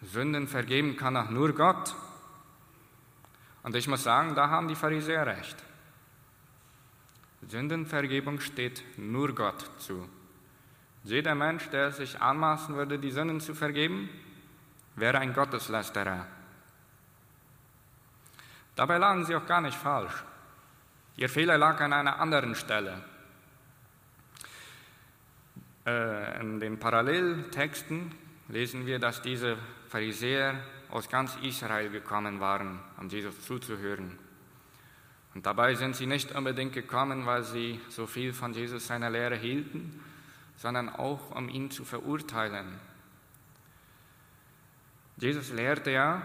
Sünden 0.02 0.48
vergeben 0.48 0.96
kann 0.96 1.16
auch 1.16 1.30
nur 1.30 1.52
Gott. 1.52 1.94
Und 3.62 3.76
ich 3.76 3.86
muss 3.86 4.02
sagen, 4.02 4.34
da 4.34 4.50
haben 4.50 4.66
die 4.66 4.74
Pharisäer 4.74 5.24
recht. 5.24 5.56
Sündenvergebung 7.48 8.40
steht 8.40 8.82
nur 8.98 9.32
Gott 9.36 9.70
zu. 9.78 10.08
Jeder 11.06 11.36
Mensch, 11.36 11.68
der 11.70 11.92
sich 11.92 12.20
anmaßen 12.20 12.74
würde, 12.74 12.98
die 12.98 13.12
Sünden 13.12 13.40
zu 13.40 13.54
vergeben, 13.54 14.10
wäre 14.96 15.18
ein 15.18 15.32
Gotteslästerer. 15.32 16.26
Dabei 18.74 18.98
lagen 18.98 19.24
sie 19.24 19.36
auch 19.36 19.46
gar 19.46 19.60
nicht 19.60 19.78
falsch. 19.78 20.12
Ihr 21.16 21.28
Fehler 21.28 21.58
lag 21.58 21.80
an 21.80 21.92
einer 21.92 22.18
anderen 22.18 22.56
Stelle. 22.56 23.04
Äh, 25.86 26.40
in 26.40 26.58
den 26.58 26.80
Paralleltexten 26.80 28.10
lesen 28.48 28.84
wir, 28.84 28.98
dass 28.98 29.22
diese 29.22 29.56
Pharisäer 29.88 30.56
aus 30.90 31.08
ganz 31.08 31.36
Israel 31.40 31.88
gekommen 31.88 32.40
waren, 32.40 32.80
um 32.96 33.08
Jesus 33.08 33.42
zuzuhören. 33.42 34.18
Und 35.34 35.46
dabei 35.46 35.76
sind 35.76 35.94
sie 35.94 36.06
nicht 36.06 36.32
unbedingt 36.32 36.72
gekommen, 36.72 37.26
weil 37.26 37.44
sie 37.44 37.80
so 37.90 38.08
viel 38.08 38.32
von 38.32 38.52
Jesus 38.54 38.88
seiner 38.88 39.08
Lehre 39.08 39.36
hielten, 39.36 40.02
sondern 40.56 40.88
auch 40.88 41.34
um 41.34 41.48
ihn 41.48 41.70
zu 41.70 41.84
verurteilen. 41.84 42.78
Jesus 45.18 45.50
lehrte 45.50 45.90
ja, 45.90 46.22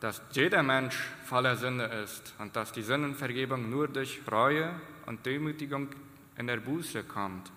dass 0.00 0.20
jeder 0.32 0.62
Mensch 0.62 0.96
voller 1.24 1.56
Sünde 1.56 1.84
ist 1.84 2.34
und 2.38 2.54
dass 2.54 2.72
die 2.72 2.82
Sündenvergebung 2.82 3.70
nur 3.70 3.88
durch 3.88 4.20
Reue 4.30 4.78
und 5.06 5.24
Demütigung 5.24 5.88
in 6.36 6.46
der 6.46 6.58
Buße 6.58 7.04
kommt. 7.04 7.50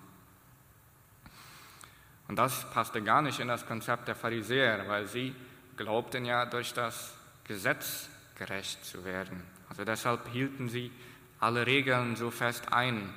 Und 2.27 2.37
das 2.37 2.69
passte 2.71 3.01
gar 3.01 3.21
nicht 3.21 3.39
in 3.39 3.47
das 3.47 3.65
Konzept 3.65 4.07
der 4.07 4.15
Pharisäer, 4.15 4.87
weil 4.87 5.07
sie 5.07 5.35
glaubten 5.75 6.25
ja, 6.25 6.45
durch 6.45 6.73
das 6.73 7.15
Gesetz 7.43 8.07
gerecht 8.35 8.85
zu 8.85 9.03
werden. 9.03 9.43
Also 9.67 9.83
deshalb 9.83 10.27
hielten 10.29 10.69
sie 10.69 10.91
alle 11.39 11.65
Regeln 11.65 12.15
so 12.15 12.31
fest 12.31 12.71
ein. 12.71 13.13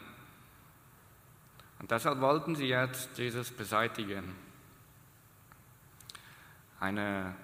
Und 1.83 1.91
deshalb 1.91 2.21
wollten 2.21 2.55
sie 2.55 2.69
jetzt 2.69 3.19
Jesus 3.19 3.51
beseitigen. 3.51 4.37
Eine 6.79 7.35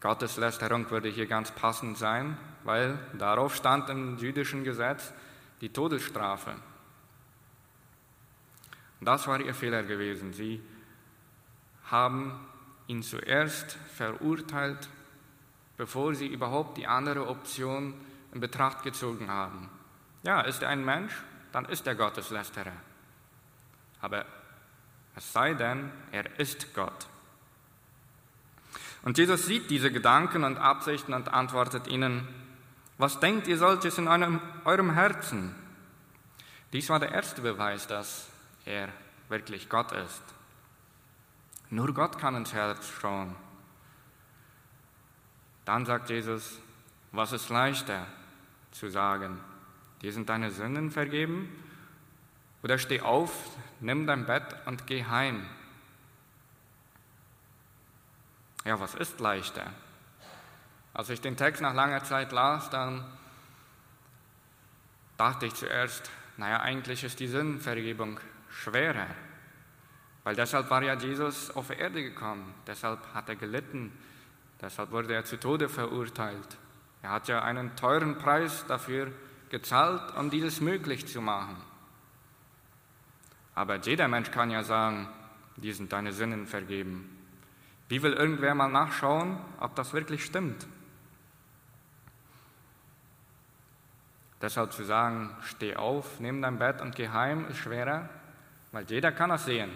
Gotteslästerung 0.00 0.90
würde 0.90 1.10
hier 1.10 1.26
ganz 1.26 1.50
passend 1.50 1.98
sein, 1.98 2.38
weil 2.64 2.98
darauf 3.18 3.54
stand 3.54 3.90
im 3.90 4.16
jüdischen 4.16 4.64
Gesetz 4.64 5.12
die 5.60 5.68
Todesstrafe. 5.68 6.54
Und 9.00 9.06
das 9.06 9.26
war 9.26 9.38
ihr 9.38 9.54
Fehler 9.54 9.82
gewesen. 9.82 10.32
Sie 10.32 10.62
haben 11.90 12.40
ihn 12.86 13.02
zuerst 13.02 13.72
verurteilt, 13.94 14.88
bevor 15.76 16.14
sie 16.14 16.26
überhaupt 16.26 16.78
die 16.78 16.86
andere 16.86 17.28
Option 17.28 17.92
in 18.32 18.40
Betracht 18.40 18.82
gezogen 18.82 19.30
haben. 19.30 19.68
Ja, 20.22 20.40
ist 20.40 20.62
er 20.62 20.70
ein 20.70 20.84
Mensch, 20.84 21.12
dann 21.52 21.66
ist 21.66 21.86
er 21.86 21.94
Gotteslästerer. 21.94 22.72
Aber 24.00 24.24
es 25.14 25.32
sei 25.32 25.54
denn, 25.54 25.90
er 26.12 26.38
ist 26.38 26.74
Gott. 26.74 27.06
Und 29.02 29.18
Jesus 29.18 29.46
sieht 29.46 29.70
diese 29.70 29.92
Gedanken 29.92 30.44
und 30.44 30.58
Absichten 30.58 31.14
und 31.14 31.28
antwortet 31.28 31.86
ihnen, 31.86 32.26
was 32.98 33.20
denkt 33.20 33.46
ihr 33.46 33.58
solches 33.58 33.98
in 33.98 34.08
eurem, 34.08 34.40
eurem 34.64 34.92
Herzen? 34.92 35.54
Dies 36.72 36.88
war 36.88 36.98
der 36.98 37.12
erste 37.12 37.40
Beweis, 37.42 37.86
dass 37.86 38.28
er 38.64 38.88
wirklich 39.28 39.68
Gott 39.68 39.92
ist. 39.92 40.22
Nur 41.70 41.92
Gott 41.94 42.18
kann 42.18 42.36
ins 42.36 42.52
Herz 42.52 42.88
schauen. 43.00 43.34
Dann 45.64 45.84
sagt 45.84 46.10
Jesus, 46.10 46.58
was 47.12 47.32
ist 47.32 47.48
leichter 47.48 48.06
zu 48.70 48.88
sagen? 48.88 49.40
Dir 50.02 50.12
sind 50.12 50.28
deine 50.28 50.50
Sünden 50.50 50.90
vergeben? 50.90 51.48
Oder 52.62 52.78
steh 52.78 53.00
auf, 53.00 53.32
nimm 53.80 54.06
dein 54.06 54.26
Bett 54.26 54.56
und 54.66 54.86
geh 54.86 55.04
heim. 55.04 55.46
Ja, 58.64 58.80
was 58.80 58.94
ist 58.94 59.20
leichter? 59.20 59.72
Als 60.92 61.10
ich 61.10 61.20
den 61.20 61.36
Text 61.36 61.62
nach 61.62 61.74
langer 61.74 62.02
Zeit 62.02 62.32
las, 62.32 62.70
dann 62.70 63.04
dachte 65.16 65.46
ich 65.46 65.54
zuerst, 65.54 66.10
naja, 66.36 66.60
eigentlich 66.60 67.04
ist 67.04 67.20
die 67.20 67.28
Sündenvergebung 67.28 68.18
schwerer, 68.50 69.06
weil 70.24 70.34
deshalb 70.34 70.70
war 70.70 70.82
ja 70.82 70.94
Jesus 70.94 71.50
auf 71.50 71.70
Erde 71.70 72.02
gekommen, 72.02 72.54
deshalb 72.66 72.98
hat 73.14 73.28
er 73.28 73.36
gelitten, 73.36 73.92
deshalb 74.60 74.90
wurde 74.90 75.14
er 75.14 75.24
zu 75.24 75.38
Tode 75.38 75.68
verurteilt. 75.68 76.58
Er 77.02 77.10
hat 77.10 77.28
ja 77.28 77.42
einen 77.42 77.76
teuren 77.76 78.18
Preis 78.18 78.64
dafür 78.66 79.12
gezahlt, 79.48 80.16
um 80.16 80.28
dieses 80.28 80.60
möglich 80.60 81.06
zu 81.06 81.20
machen. 81.20 81.56
Aber 83.56 83.76
jeder 83.76 84.06
Mensch 84.06 84.30
kann 84.30 84.50
ja 84.50 84.62
sagen, 84.62 85.08
die 85.56 85.72
sind 85.72 85.92
deine 85.92 86.12
Sünden 86.12 86.46
vergeben. 86.46 87.10
Wie 87.88 88.02
will 88.02 88.12
irgendwer 88.12 88.54
mal 88.54 88.68
nachschauen, 88.68 89.38
ob 89.58 89.74
das 89.74 89.94
wirklich 89.94 90.24
stimmt? 90.24 90.66
Deshalb 94.42 94.72
zu 94.72 94.84
sagen, 94.84 95.34
steh 95.42 95.74
auf, 95.74 96.20
nimm 96.20 96.42
dein 96.42 96.58
Bett 96.58 96.82
und 96.82 96.94
geh 96.94 97.08
heim, 97.08 97.48
ist 97.48 97.56
schwerer, 97.56 98.10
weil 98.72 98.84
jeder 98.84 99.10
kann 99.10 99.30
das 99.30 99.46
sehen. 99.46 99.70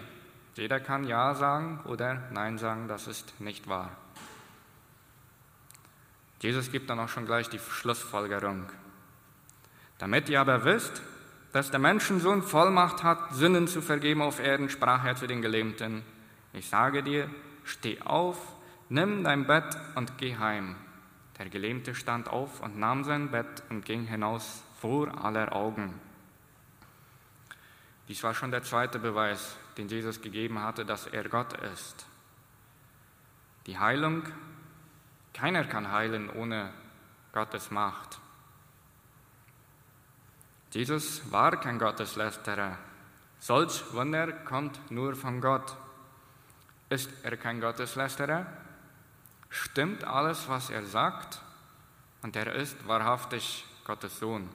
Jeder 0.53 0.79
kann 0.79 1.03
Ja 1.05 1.33
sagen 1.33 1.79
oder 1.85 2.29
Nein 2.31 2.59
sagen, 2.59 2.87
das 2.87 3.07
ist 3.07 3.41
nicht 3.41 3.67
wahr. 3.67 3.89
Jesus 6.39 6.71
gibt 6.71 6.89
dann 6.89 6.99
auch 6.99 7.09
schon 7.09 7.25
gleich 7.25 7.49
die 7.49 7.59
Schlussfolgerung. 7.59 8.69
Damit 9.97 10.29
ihr 10.29 10.41
aber 10.41 10.65
wisst, 10.65 11.01
dass 11.51 11.71
der 11.71 11.79
Menschensohn 11.79 12.43
Vollmacht 12.43 13.03
hat, 13.03 13.33
Sünden 13.33 13.67
zu 13.67 13.81
vergeben 13.81 14.21
auf 14.21 14.39
Erden, 14.39 14.69
sprach 14.69 15.03
er 15.03 15.15
zu 15.15 15.27
den 15.27 15.41
Gelähmten. 15.41 16.03
Ich 16.53 16.69
sage 16.69 17.03
dir, 17.03 17.29
steh 17.63 18.01
auf, 18.01 18.37
nimm 18.89 19.23
dein 19.23 19.47
Bett 19.47 19.77
und 19.95 20.17
geh 20.17 20.37
heim. 20.37 20.75
Der 21.37 21.49
Gelähmte 21.49 21.95
stand 21.95 22.29
auf 22.29 22.61
und 22.61 22.77
nahm 22.77 23.03
sein 23.03 23.31
Bett 23.31 23.63
und 23.69 23.83
ging 23.85 24.05
hinaus 24.05 24.63
vor 24.79 25.23
aller 25.25 25.53
Augen. 25.55 25.99
Dies 28.07 28.23
war 28.23 28.33
schon 28.33 28.51
der 28.51 28.63
zweite 28.63 28.99
Beweis, 28.99 29.57
den 29.77 29.87
Jesus 29.87 30.21
gegeben 30.21 30.59
hatte, 30.59 30.85
dass 30.85 31.07
er 31.07 31.27
Gott 31.27 31.53
ist. 31.73 32.05
Die 33.67 33.77
Heilung, 33.77 34.23
keiner 35.33 35.65
kann 35.65 35.91
heilen 35.91 36.29
ohne 36.29 36.71
Gottes 37.33 37.71
Macht. 37.71 38.20
Jesus 40.71 41.29
war 41.31 41.59
kein 41.59 41.79
Gotteslästerer. 41.79 42.77
Solch 43.39 43.93
Wunder 43.93 44.31
kommt 44.31 44.89
nur 44.89 45.15
von 45.15 45.41
Gott. 45.41 45.75
Ist 46.89 47.09
er 47.23 47.35
kein 47.35 47.59
Gotteslästerer? 47.59 48.45
Stimmt 49.49 50.05
alles, 50.05 50.47
was 50.47 50.69
er 50.69 50.85
sagt? 50.85 51.41
Und 52.21 52.35
er 52.35 52.53
ist 52.55 52.87
wahrhaftig 52.87 53.65
Gottes 53.83 54.19
Sohn. 54.19 54.49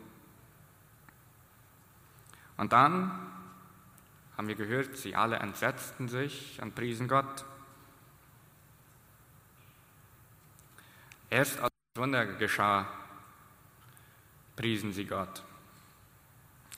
Und 2.57 2.73
dann 2.73 3.11
haben 4.37 4.49
wir 4.49 4.55
gehört, 4.55 4.97
sie 4.97 5.15
alle 5.15 5.37
entsetzten 5.37 6.09
sich 6.09 6.59
und 6.63 6.75
priesen 6.75 7.09
Gott. 7.09 7.45
Erst 11.29 11.61
als 11.61 11.73
das 11.93 12.03
Wunder 12.03 12.25
geschah, 12.25 12.87
priesen 14.55 14.93
sie 14.93 15.05
Gott. 15.05 15.43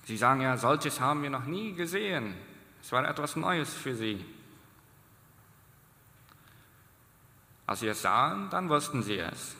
Sie 0.09 0.17
sagen 0.17 0.41
ja, 0.41 0.57
solches 0.57 1.01
haben 1.01 1.23
wir 1.23 1.29
noch 1.29 1.45
nie 1.45 1.75
gesehen. 1.75 2.35
Es 2.81 2.91
war 2.93 3.07
etwas 3.07 3.37
Neues 3.37 3.75
für 3.75 3.95
sie. 3.95 4.25
Als 7.67 7.81
sie 7.81 7.89
es 7.89 8.01
sahen, 8.01 8.49
dann 8.49 8.71
wussten 8.71 9.03
sie 9.03 9.19
es. 9.19 9.55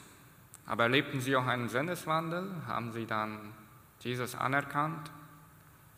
Aber 0.65 0.85
erlebten 0.85 1.21
sie 1.21 1.37
auch 1.37 1.47
einen 1.47 1.69
Sinneswandel? 1.69 2.51
Haben 2.67 2.93
sie 2.95 3.05
dann 3.05 3.53
Jesus 4.01 4.35
anerkannt? 4.35 5.11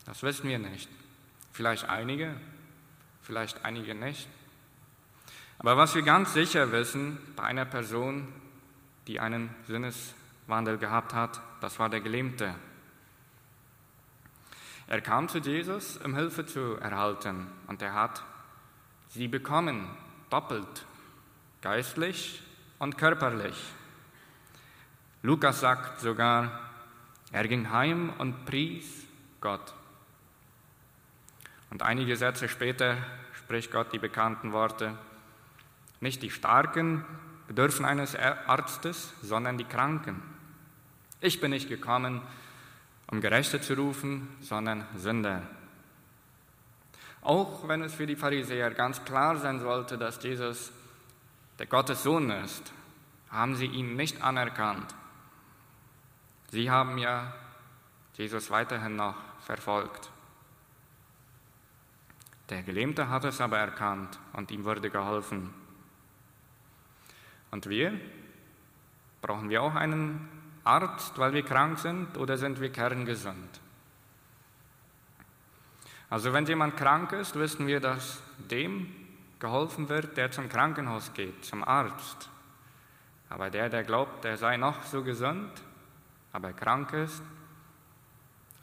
Das 0.05 0.21
wissen 0.21 0.49
wir 0.49 0.59
nicht. 0.59 0.89
Vielleicht 1.53 1.87
einige, 1.87 2.35
vielleicht 3.21 3.63
einige 3.63 3.95
nicht. 3.95 4.27
Aber 5.59 5.77
was 5.77 5.95
wir 5.95 6.01
ganz 6.01 6.33
sicher 6.33 6.73
wissen 6.73 7.19
bei 7.37 7.43
einer 7.43 7.63
Person, 7.63 8.27
die 9.07 9.21
einen 9.21 9.49
Sinneswandel 9.67 10.77
gehabt 10.77 11.13
hat, 11.13 11.39
das 11.61 11.79
war 11.79 11.87
der 11.87 12.01
Gelähmte. 12.01 12.53
Er 14.91 14.99
kam 14.99 15.29
zu 15.29 15.37
Jesus, 15.37 15.95
um 16.03 16.15
Hilfe 16.15 16.45
zu 16.45 16.75
erhalten, 16.75 17.47
und 17.67 17.81
er 17.81 17.93
hat 17.93 18.23
sie 19.07 19.29
bekommen, 19.29 19.87
doppelt 20.29 20.85
geistlich 21.61 22.43
und 22.77 22.97
körperlich. 22.97 23.55
Lukas 25.23 25.61
sagt 25.61 26.01
sogar, 26.01 26.59
er 27.31 27.47
ging 27.47 27.71
heim 27.71 28.11
und 28.17 28.45
pries 28.45 29.07
Gott. 29.39 29.73
Und 31.69 31.83
einige 31.83 32.17
Sätze 32.17 32.49
später 32.49 32.97
spricht 33.33 33.71
Gott 33.71 33.93
die 33.93 33.99
bekannten 33.99 34.51
Worte, 34.51 34.97
nicht 36.01 36.21
die 36.21 36.31
Starken 36.31 37.05
bedürfen 37.47 37.85
eines 37.85 38.13
Arztes, 38.17 39.13
sondern 39.21 39.57
die 39.57 39.63
Kranken. 39.63 40.21
Ich 41.21 41.39
bin 41.39 41.51
nicht 41.51 41.69
gekommen, 41.69 42.21
um 43.11 43.19
Gerechte 43.21 43.61
zu 43.61 43.73
rufen, 43.73 44.27
sondern 44.39 44.85
Sünder. 44.95 45.43
Auch 47.21 47.67
wenn 47.67 47.83
es 47.83 47.93
für 47.93 48.07
die 48.07 48.15
Pharisäer 48.15 48.71
ganz 48.71 49.03
klar 49.03 49.37
sein 49.37 49.59
sollte, 49.59 49.97
dass 49.97 50.23
Jesus 50.23 50.71
der 51.59 51.67
Gottes 51.67 52.03
Sohn 52.03 52.31
ist, 52.31 52.73
haben 53.29 53.55
sie 53.55 53.67
ihn 53.67 53.95
nicht 53.95 54.21
anerkannt. 54.23 54.95
Sie 56.49 56.71
haben 56.71 56.97
ja 56.97 57.33
Jesus 58.15 58.49
weiterhin 58.49 58.95
noch 58.95 59.15
verfolgt. 59.41 60.09
Der 62.49 62.63
Gelähmte 62.63 63.09
hat 63.09 63.23
es 63.23 63.39
aber 63.39 63.59
erkannt 63.59 64.19
und 64.33 64.51
ihm 64.51 64.63
wurde 64.63 64.89
geholfen. 64.89 65.53
Und 67.51 67.67
wir? 67.69 67.93
Brauchen 69.21 69.49
wir 69.49 69.61
auch 69.61 69.75
einen 69.75 70.27
Arzt, 70.63 71.17
weil 71.17 71.33
wir 71.33 71.43
krank 71.43 71.79
sind, 71.79 72.17
oder 72.17 72.37
sind 72.37 72.59
wir 72.59 72.71
kerngesund? 72.71 73.59
Also 76.09 76.33
wenn 76.33 76.45
jemand 76.45 76.77
krank 76.77 77.13
ist, 77.13 77.35
wissen 77.35 77.67
wir, 77.67 77.79
dass 77.79 78.21
dem 78.37 78.93
geholfen 79.39 79.89
wird, 79.89 80.17
der 80.17 80.29
zum 80.29 80.49
Krankenhaus 80.49 81.13
geht, 81.13 81.43
zum 81.45 81.63
Arzt. 81.63 82.29
Aber 83.29 83.49
der, 83.49 83.69
der 83.69 83.83
glaubt, 83.83 84.23
der 84.23 84.37
sei 84.37 84.57
noch 84.57 84.83
so 84.83 85.03
gesund, 85.03 85.49
aber 86.33 86.53
krank 86.53 86.93
ist, 86.93 87.23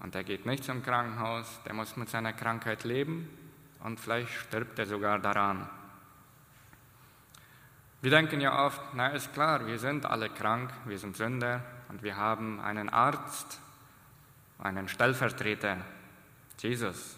und 0.01 0.15
der 0.15 0.23
geht 0.23 0.47
nicht 0.47 0.63
zum 0.63 0.83
Krankenhaus, 0.83 1.61
der 1.65 1.75
muss 1.75 1.97
mit 1.97 2.09
seiner 2.09 2.33
Krankheit 2.33 2.85
leben 2.85 3.29
und 3.83 3.99
vielleicht 3.99 4.31
stirbt 4.31 4.79
er 4.79 4.87
sogar 4.87 5.19
daran. 5.19 5.69
Wir 8.01 8.13
denken 8.13 8.41
ja 8.41 8.65
oft, 8.65 8.81
na 8.95 9.09
ist 9.09 9.33
klar, 9.33 9.67
wir 9.67 9.79
sind 9.79 10.07
alle 10.07 10.29
krank, 10.29 10.71
wir 10.85 10.99
sind 10.99 11.17
Sünder 11.17 11.65
und 11.89 12.03
wir 12.03 12.17
haben 12.17 12.61
einen 12.61 12.89
Arzt, 12.89 13.61
einen 14.59 14.89
Stellvertreter, 14.89 15.79
Jesus. 16.59 17.17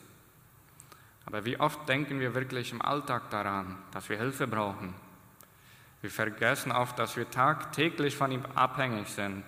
Aber 1.27 1.45
wie 1.45 1.59
oft 1.59 1.89
denken 1.89 2.21
wir 2.21 2.35
wirklich 2.35 2.73
im 2.73 2.83
Alltag 2.83 3.31
daran, 3.31 3.79
dass 3.93 4.09
wir 4.09 4.19
Hilfe 4.19 4.47
brauchen? 4.47 4.95
Wir 6.01 6.11
vergessen 6.11 6.73
oft, 6.73 6.99
dass 6.99 7.17
wir 7.17 7.31
tagtäglich 7.31 8.17
von 8.17 8.33
ihm 8.33 8.45
abhängig 8.55 9.09
sind. 9.09 9.45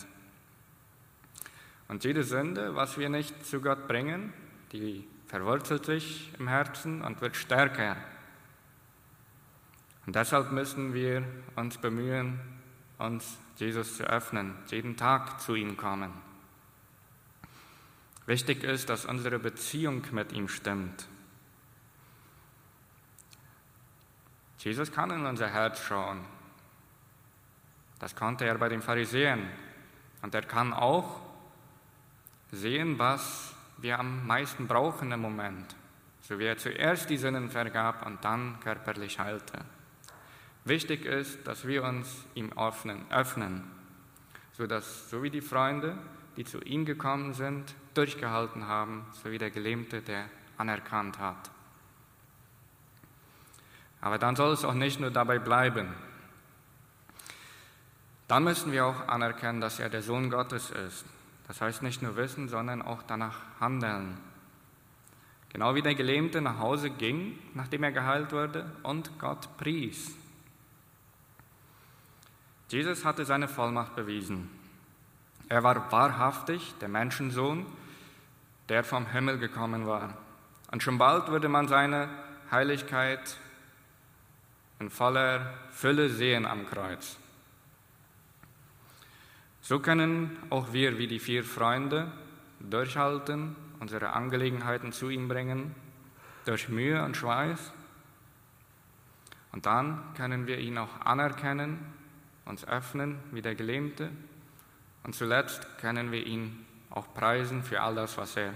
Und 1.88 2.04
jede 2.04 2.24
Sünde, 2.24 2.74
was 2.74 2.98
wir 2.98 3.08
nicht 3.08 3.46
zu 3.46 3.60
Gott 3.60 3.88
bringen, 3.88 4.32
die 4.72 5.06
verwurzelt 5.26 5.86
sich 5.86 6.30
im 6.38 6.48
Herzen 6.48 7.02
und 7.02 7.20
wird 7.20 7.36
stärker. 7.36 7.96
Und 10.06 10.16
deshalb 10.16 10.52
müssen 10.52 10.94
wir 10.94 11.22
uns 11.56 11.78
bemühen, 11.78 12.40
uns 12.98 13.38
Jesus 13.56 13.96
zu 13.96 14.04
öffnen, 14.04 14.54
jeden 14.68 14.96
Tag 14.96 15.40
zu 15.40 15.54
ihm 15.54 15.76
kommen. 15.76 16.12
Wichtig 18.26 18.62
ist, 18.62 18.88
dass 18.88 19.04
unsere 19.04 19.38
Beziehung 19.38 20.02
mit 20.12 20.32
ihm 20.32 20.48
stimmt. 20.48 21.06
Jesus 24.58 24.92
kann 24.92 25.10
in 25.10 25.26
unser 25.26 25.48
Herz 25.48 25.80
schauen. 25.80 26.20
Das 27.98 28.14
konnte 28.14 28.44
er 28.44 28.58
bei 28.58 28.68
den 28.68 28.82
Pharisäern. 28.82 29.48
Und 30.22 30.34
er 30.34 30.42
kann 30.42 30.72
auch 30.72 31.20
sehen, 32.52 32.98
was 32.98 33.54
wir 33.78 33.98
am 33.98 34.26
meisten 34.26 34.68
brauchen 34.68 35.10
im 35.10 35.20
Moment. 35.20 35.74
So 36.20 36.38
wie 36.38 36.44
er 36.44 36.58
zuerst 36.58 37.10
die 37.10 37.16
Sinnen 37.16 37.50
vergab 37.50 38.06
und 38.06 38.24
dann 38.24 38.60
körperlich 38.60 39.18
heilte. 39.18 39.64
Wichtig 40.64 41.04
ist, 41.04 41.46
dass 41.46 41.66
wir 41.66 41.82
uns 41.84 42.24
ihm 42.34 42.52
öffnen, 42.56 43.04
öffnen 43.10 43.64
sodass 44.52 45.10
so 45.10 45.22
wie 45.22 45.30
die 45.30 45.40
Freunde, 45.40 45.96
die 46.36 46.44
zu 46.44 46.60
ihm 46.60 46.84
gekommen 46.84 47.34
sind, 47.34 47.74
durchgehalten 47.94 48.66
haben, 48.66 49.06
so 49.22 49.30
wie 49.30 49.38
der 49.38 49.50
Gelähmte, 49.50 50.02
der 50.02 50.26
anerkannt 50.56 51.18
hat. 51.18 51.50
Aber 54.00 54.18
dann 54.18 54.36
soll 54.36 54.52
es 54.52 54.64
auch 54.64 54.74
nicht 54.74 55.00
nur 55.00 55.10
dabei 55.10 55.38
bleiben. 55.38 55.94
Dann 58.28 58.44
müssen 58.44 58.72
wir 58.72 58.86
auch 58.86 59.08
anerkennen, 59.08 59.60
dass 59.60 59.78
er 59.78 59.90
der 59.90 60.02
Sohn 60.02 60.30
Gottes 60.30 60.70
ist. 60.70 61.04
Das 61.46 61.60
heißt 61.60 61.82
nicht 61.82 62.02
nur 62.02 62.16
wissen, 62.16 62.48
sondern 62.48 62.82
auch 62.82 63.02
danach 63.02 63.38
handeln. 63.60 64.16
Genau 65.50 65.74
wie 65.74 65.82
der 65.82 65.94
Gelähmte 65.94 66.40
nach 66.40 66.58
Hause 66.58 66.90
ging, 66.90 67.38
nachdem 67.54 67.82
er 67.82 67.92
geheilt 67.92 68.32
wurde, 68.32 68.72
und 68.82 69.18
Gott 69.18 69.56
pries. 69.58 70.16
Jesus 72.72 73.04
hatte 73.04 73.26
seine 73.26 73.48
Vollmacht 73.48 73.94
bewiesen. 73.94 74.48
Er 75.50 75.62
war 75.62 75.92
wahrhaftig 75.92 76.72
der 76.80 76.88
Menschensohn, 76.88 77.66
der 78.70 78.82
vom 78.82 79.06
Himmel 79.08 79.36
gekommen 79.36 79.86
war. 79.86 80.16
Und 80.70 80.82
schon 80.82 80.96
bald 80.96 81.28
würde 81.28 81.50
man 81.50 81.68
seine 81.68 82.08
Heiligkeit 82.50 83.36
in 84.78 84.88
voller 84.88 85.52
Fülle 85.70 86.08
sehen 86.08 86.46
am 86.46 86.64
Kreuz. 86.64 87.18
So 89.60 89.78
können 89.78 90.38
auch 90.48 90.72
wir 90.72 90.96
wie 90.96 91.08
die 91.08 91.20
vier 91.20 91.44
Freunde 91.44 92.10
durchhalten, 92.58 93.54
unsere 93.80 94.14
Angelegenheiten 94.14 94.92
zu 94.92 95.10
ihm 95.10 95.28
bringen, 95.28 95.74
durch 96.46 96.70
Mühe 96.70 97.04
und 97.04 97.18
Schweiß. 97.18 97.70
Und 99.52 99.66
dann 99.66 100.02
können 100.16 100.46
wir 100.46 100.56
ihn 100.56 100.78
auch 100.78 101.02
anerkennen, 101.04 102.00
uns 102.44 102.66
öffnen 102.66 103.18
wie 103.30 103.42
der 103.42 103.54
Gelähmte. 103.54 104.10
Und 105.04 105.14
zuletzt 105.14 105.66
können 105.78 106.12
wir 106.12 106.26
ihn 106.26 106.64
auch 106.90 107.12
preisen 107.14 107.62
für 107.62 107.80
all 107.80 107.94
das, 107.94 108.16
was 108.16 108.36
er 108.36 108.54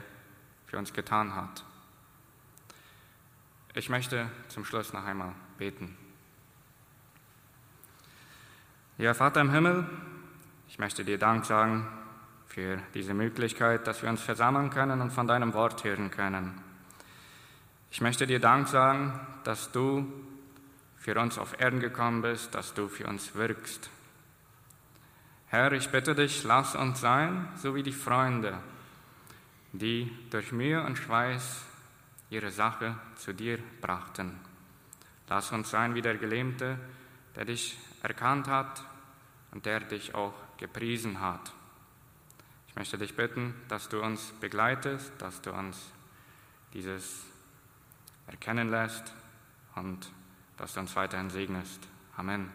für 0.66 0.79
uns 0.79 0.92
getan 0.92 1.35
hat. 1.35 1.64
Ich 3.75 3.88
möchte 3.88 4.31
zum 4.49 4.64
Schluss 4.64 4.92
noch 4.92 5.05
einmal 5.05 5.33
beten. 5.59 5.96
Ja, 8.99 9.12
Vater 9.12 9.42
im 9.42 9.51
Himmel, 9.51 9.87
ich 10.68 10.79
möchte 10.79 11.05
dir 11.05 11.18
Dank 11.18 11.44
sagen 11.44 11.87
für 12.46 12.79
diese 12.94 13.12
Möglichkeit, 13.12 13.87
dass 13.87 14.03
wir 14.03 14.09
uns 14.09 14.22
versammeln 14.22 14.70
können 14.70 15.03
und 15.03 15.11
von 15.11 15.27
deinem 15.27 15.53
Wort 15.53 15.85
hören 15.85 16.11
können. 16.11 16.59
Ich 17.90 18.01
möchte 18.01 18.27
dir 18.27 18.40
Dank 18.40 18.68
sagen, 18.68 19.20
dass 19.44 19.70
du 19.72 20.11
für 21.07 21.21
uns 21.21 21.38
auf 21.38 21.61
Erden 21.61 21.79
gekommen 21.79 22.21
bist, 22.21 22.53
dass 22.57 22.75
du 22.75 22.88
für 22.88 23.07
uns 23.07 23.37
wirkst. 23.37 23.90
Herr, 25.47 25.71
ich 25.71 25.90
bitte 25.90 26.16
dich, 26.16 26.42
lass 26.42 26.75
uns 26.75 27.01
sein, 27.01 27.49
so 27.55 27.77
wie 27.77 27.85
die 27.85 27.92
Freunde, 27.92 28.59
die 29.71 30.11
durch 30.31 30.51
Mühe 30.51 30.83
und 30.83 30.99
Schweiß 30.99 31.62
ihre 32.29 32.51
Sache 32.51 32.97
zu 33.14 33.33
dir 33.33 33.61
brachten. 33.81 34.33
Lass 35.29 35.53
uns 35.53 35.71
sein 35.71 35.95
wie 35.95 36.03
der 36.03 36.16
Gelähmte, 36.16 36.77
der 37.37 37.45
dich 37.45 37.79
erkannt 38.03 38.49
hat 38.49 38.85
und 39.53 39.64
der 39.64 39.79
dich 39.79 40.12
auch 40.12 40.35
gepriesen 40.57 41.21
hat. 41.21 41.53
Ich 42.66 42.75
möchte 42.75 42.99
dich 42.99 43.14
bitten, 43.14 43.55
dass 43.69 43.88
du 43.88 44.03
uns 44.03 44.33
begleitest, 44.40 45.12
dass 45.19 45.40
du 45.40 45.53
uns 45.53 45.92
dieses 46.73 47.23
erkennen 48.27 48.71
lässt 48.73 49.14
und 49.77 50.11
dass 50.57 50.75
du 50.75 50.81
uns 50.81 50.95
weiterhin 50.97 51.31
segnest. 51.31 51.81
Amen. 52.16 52.53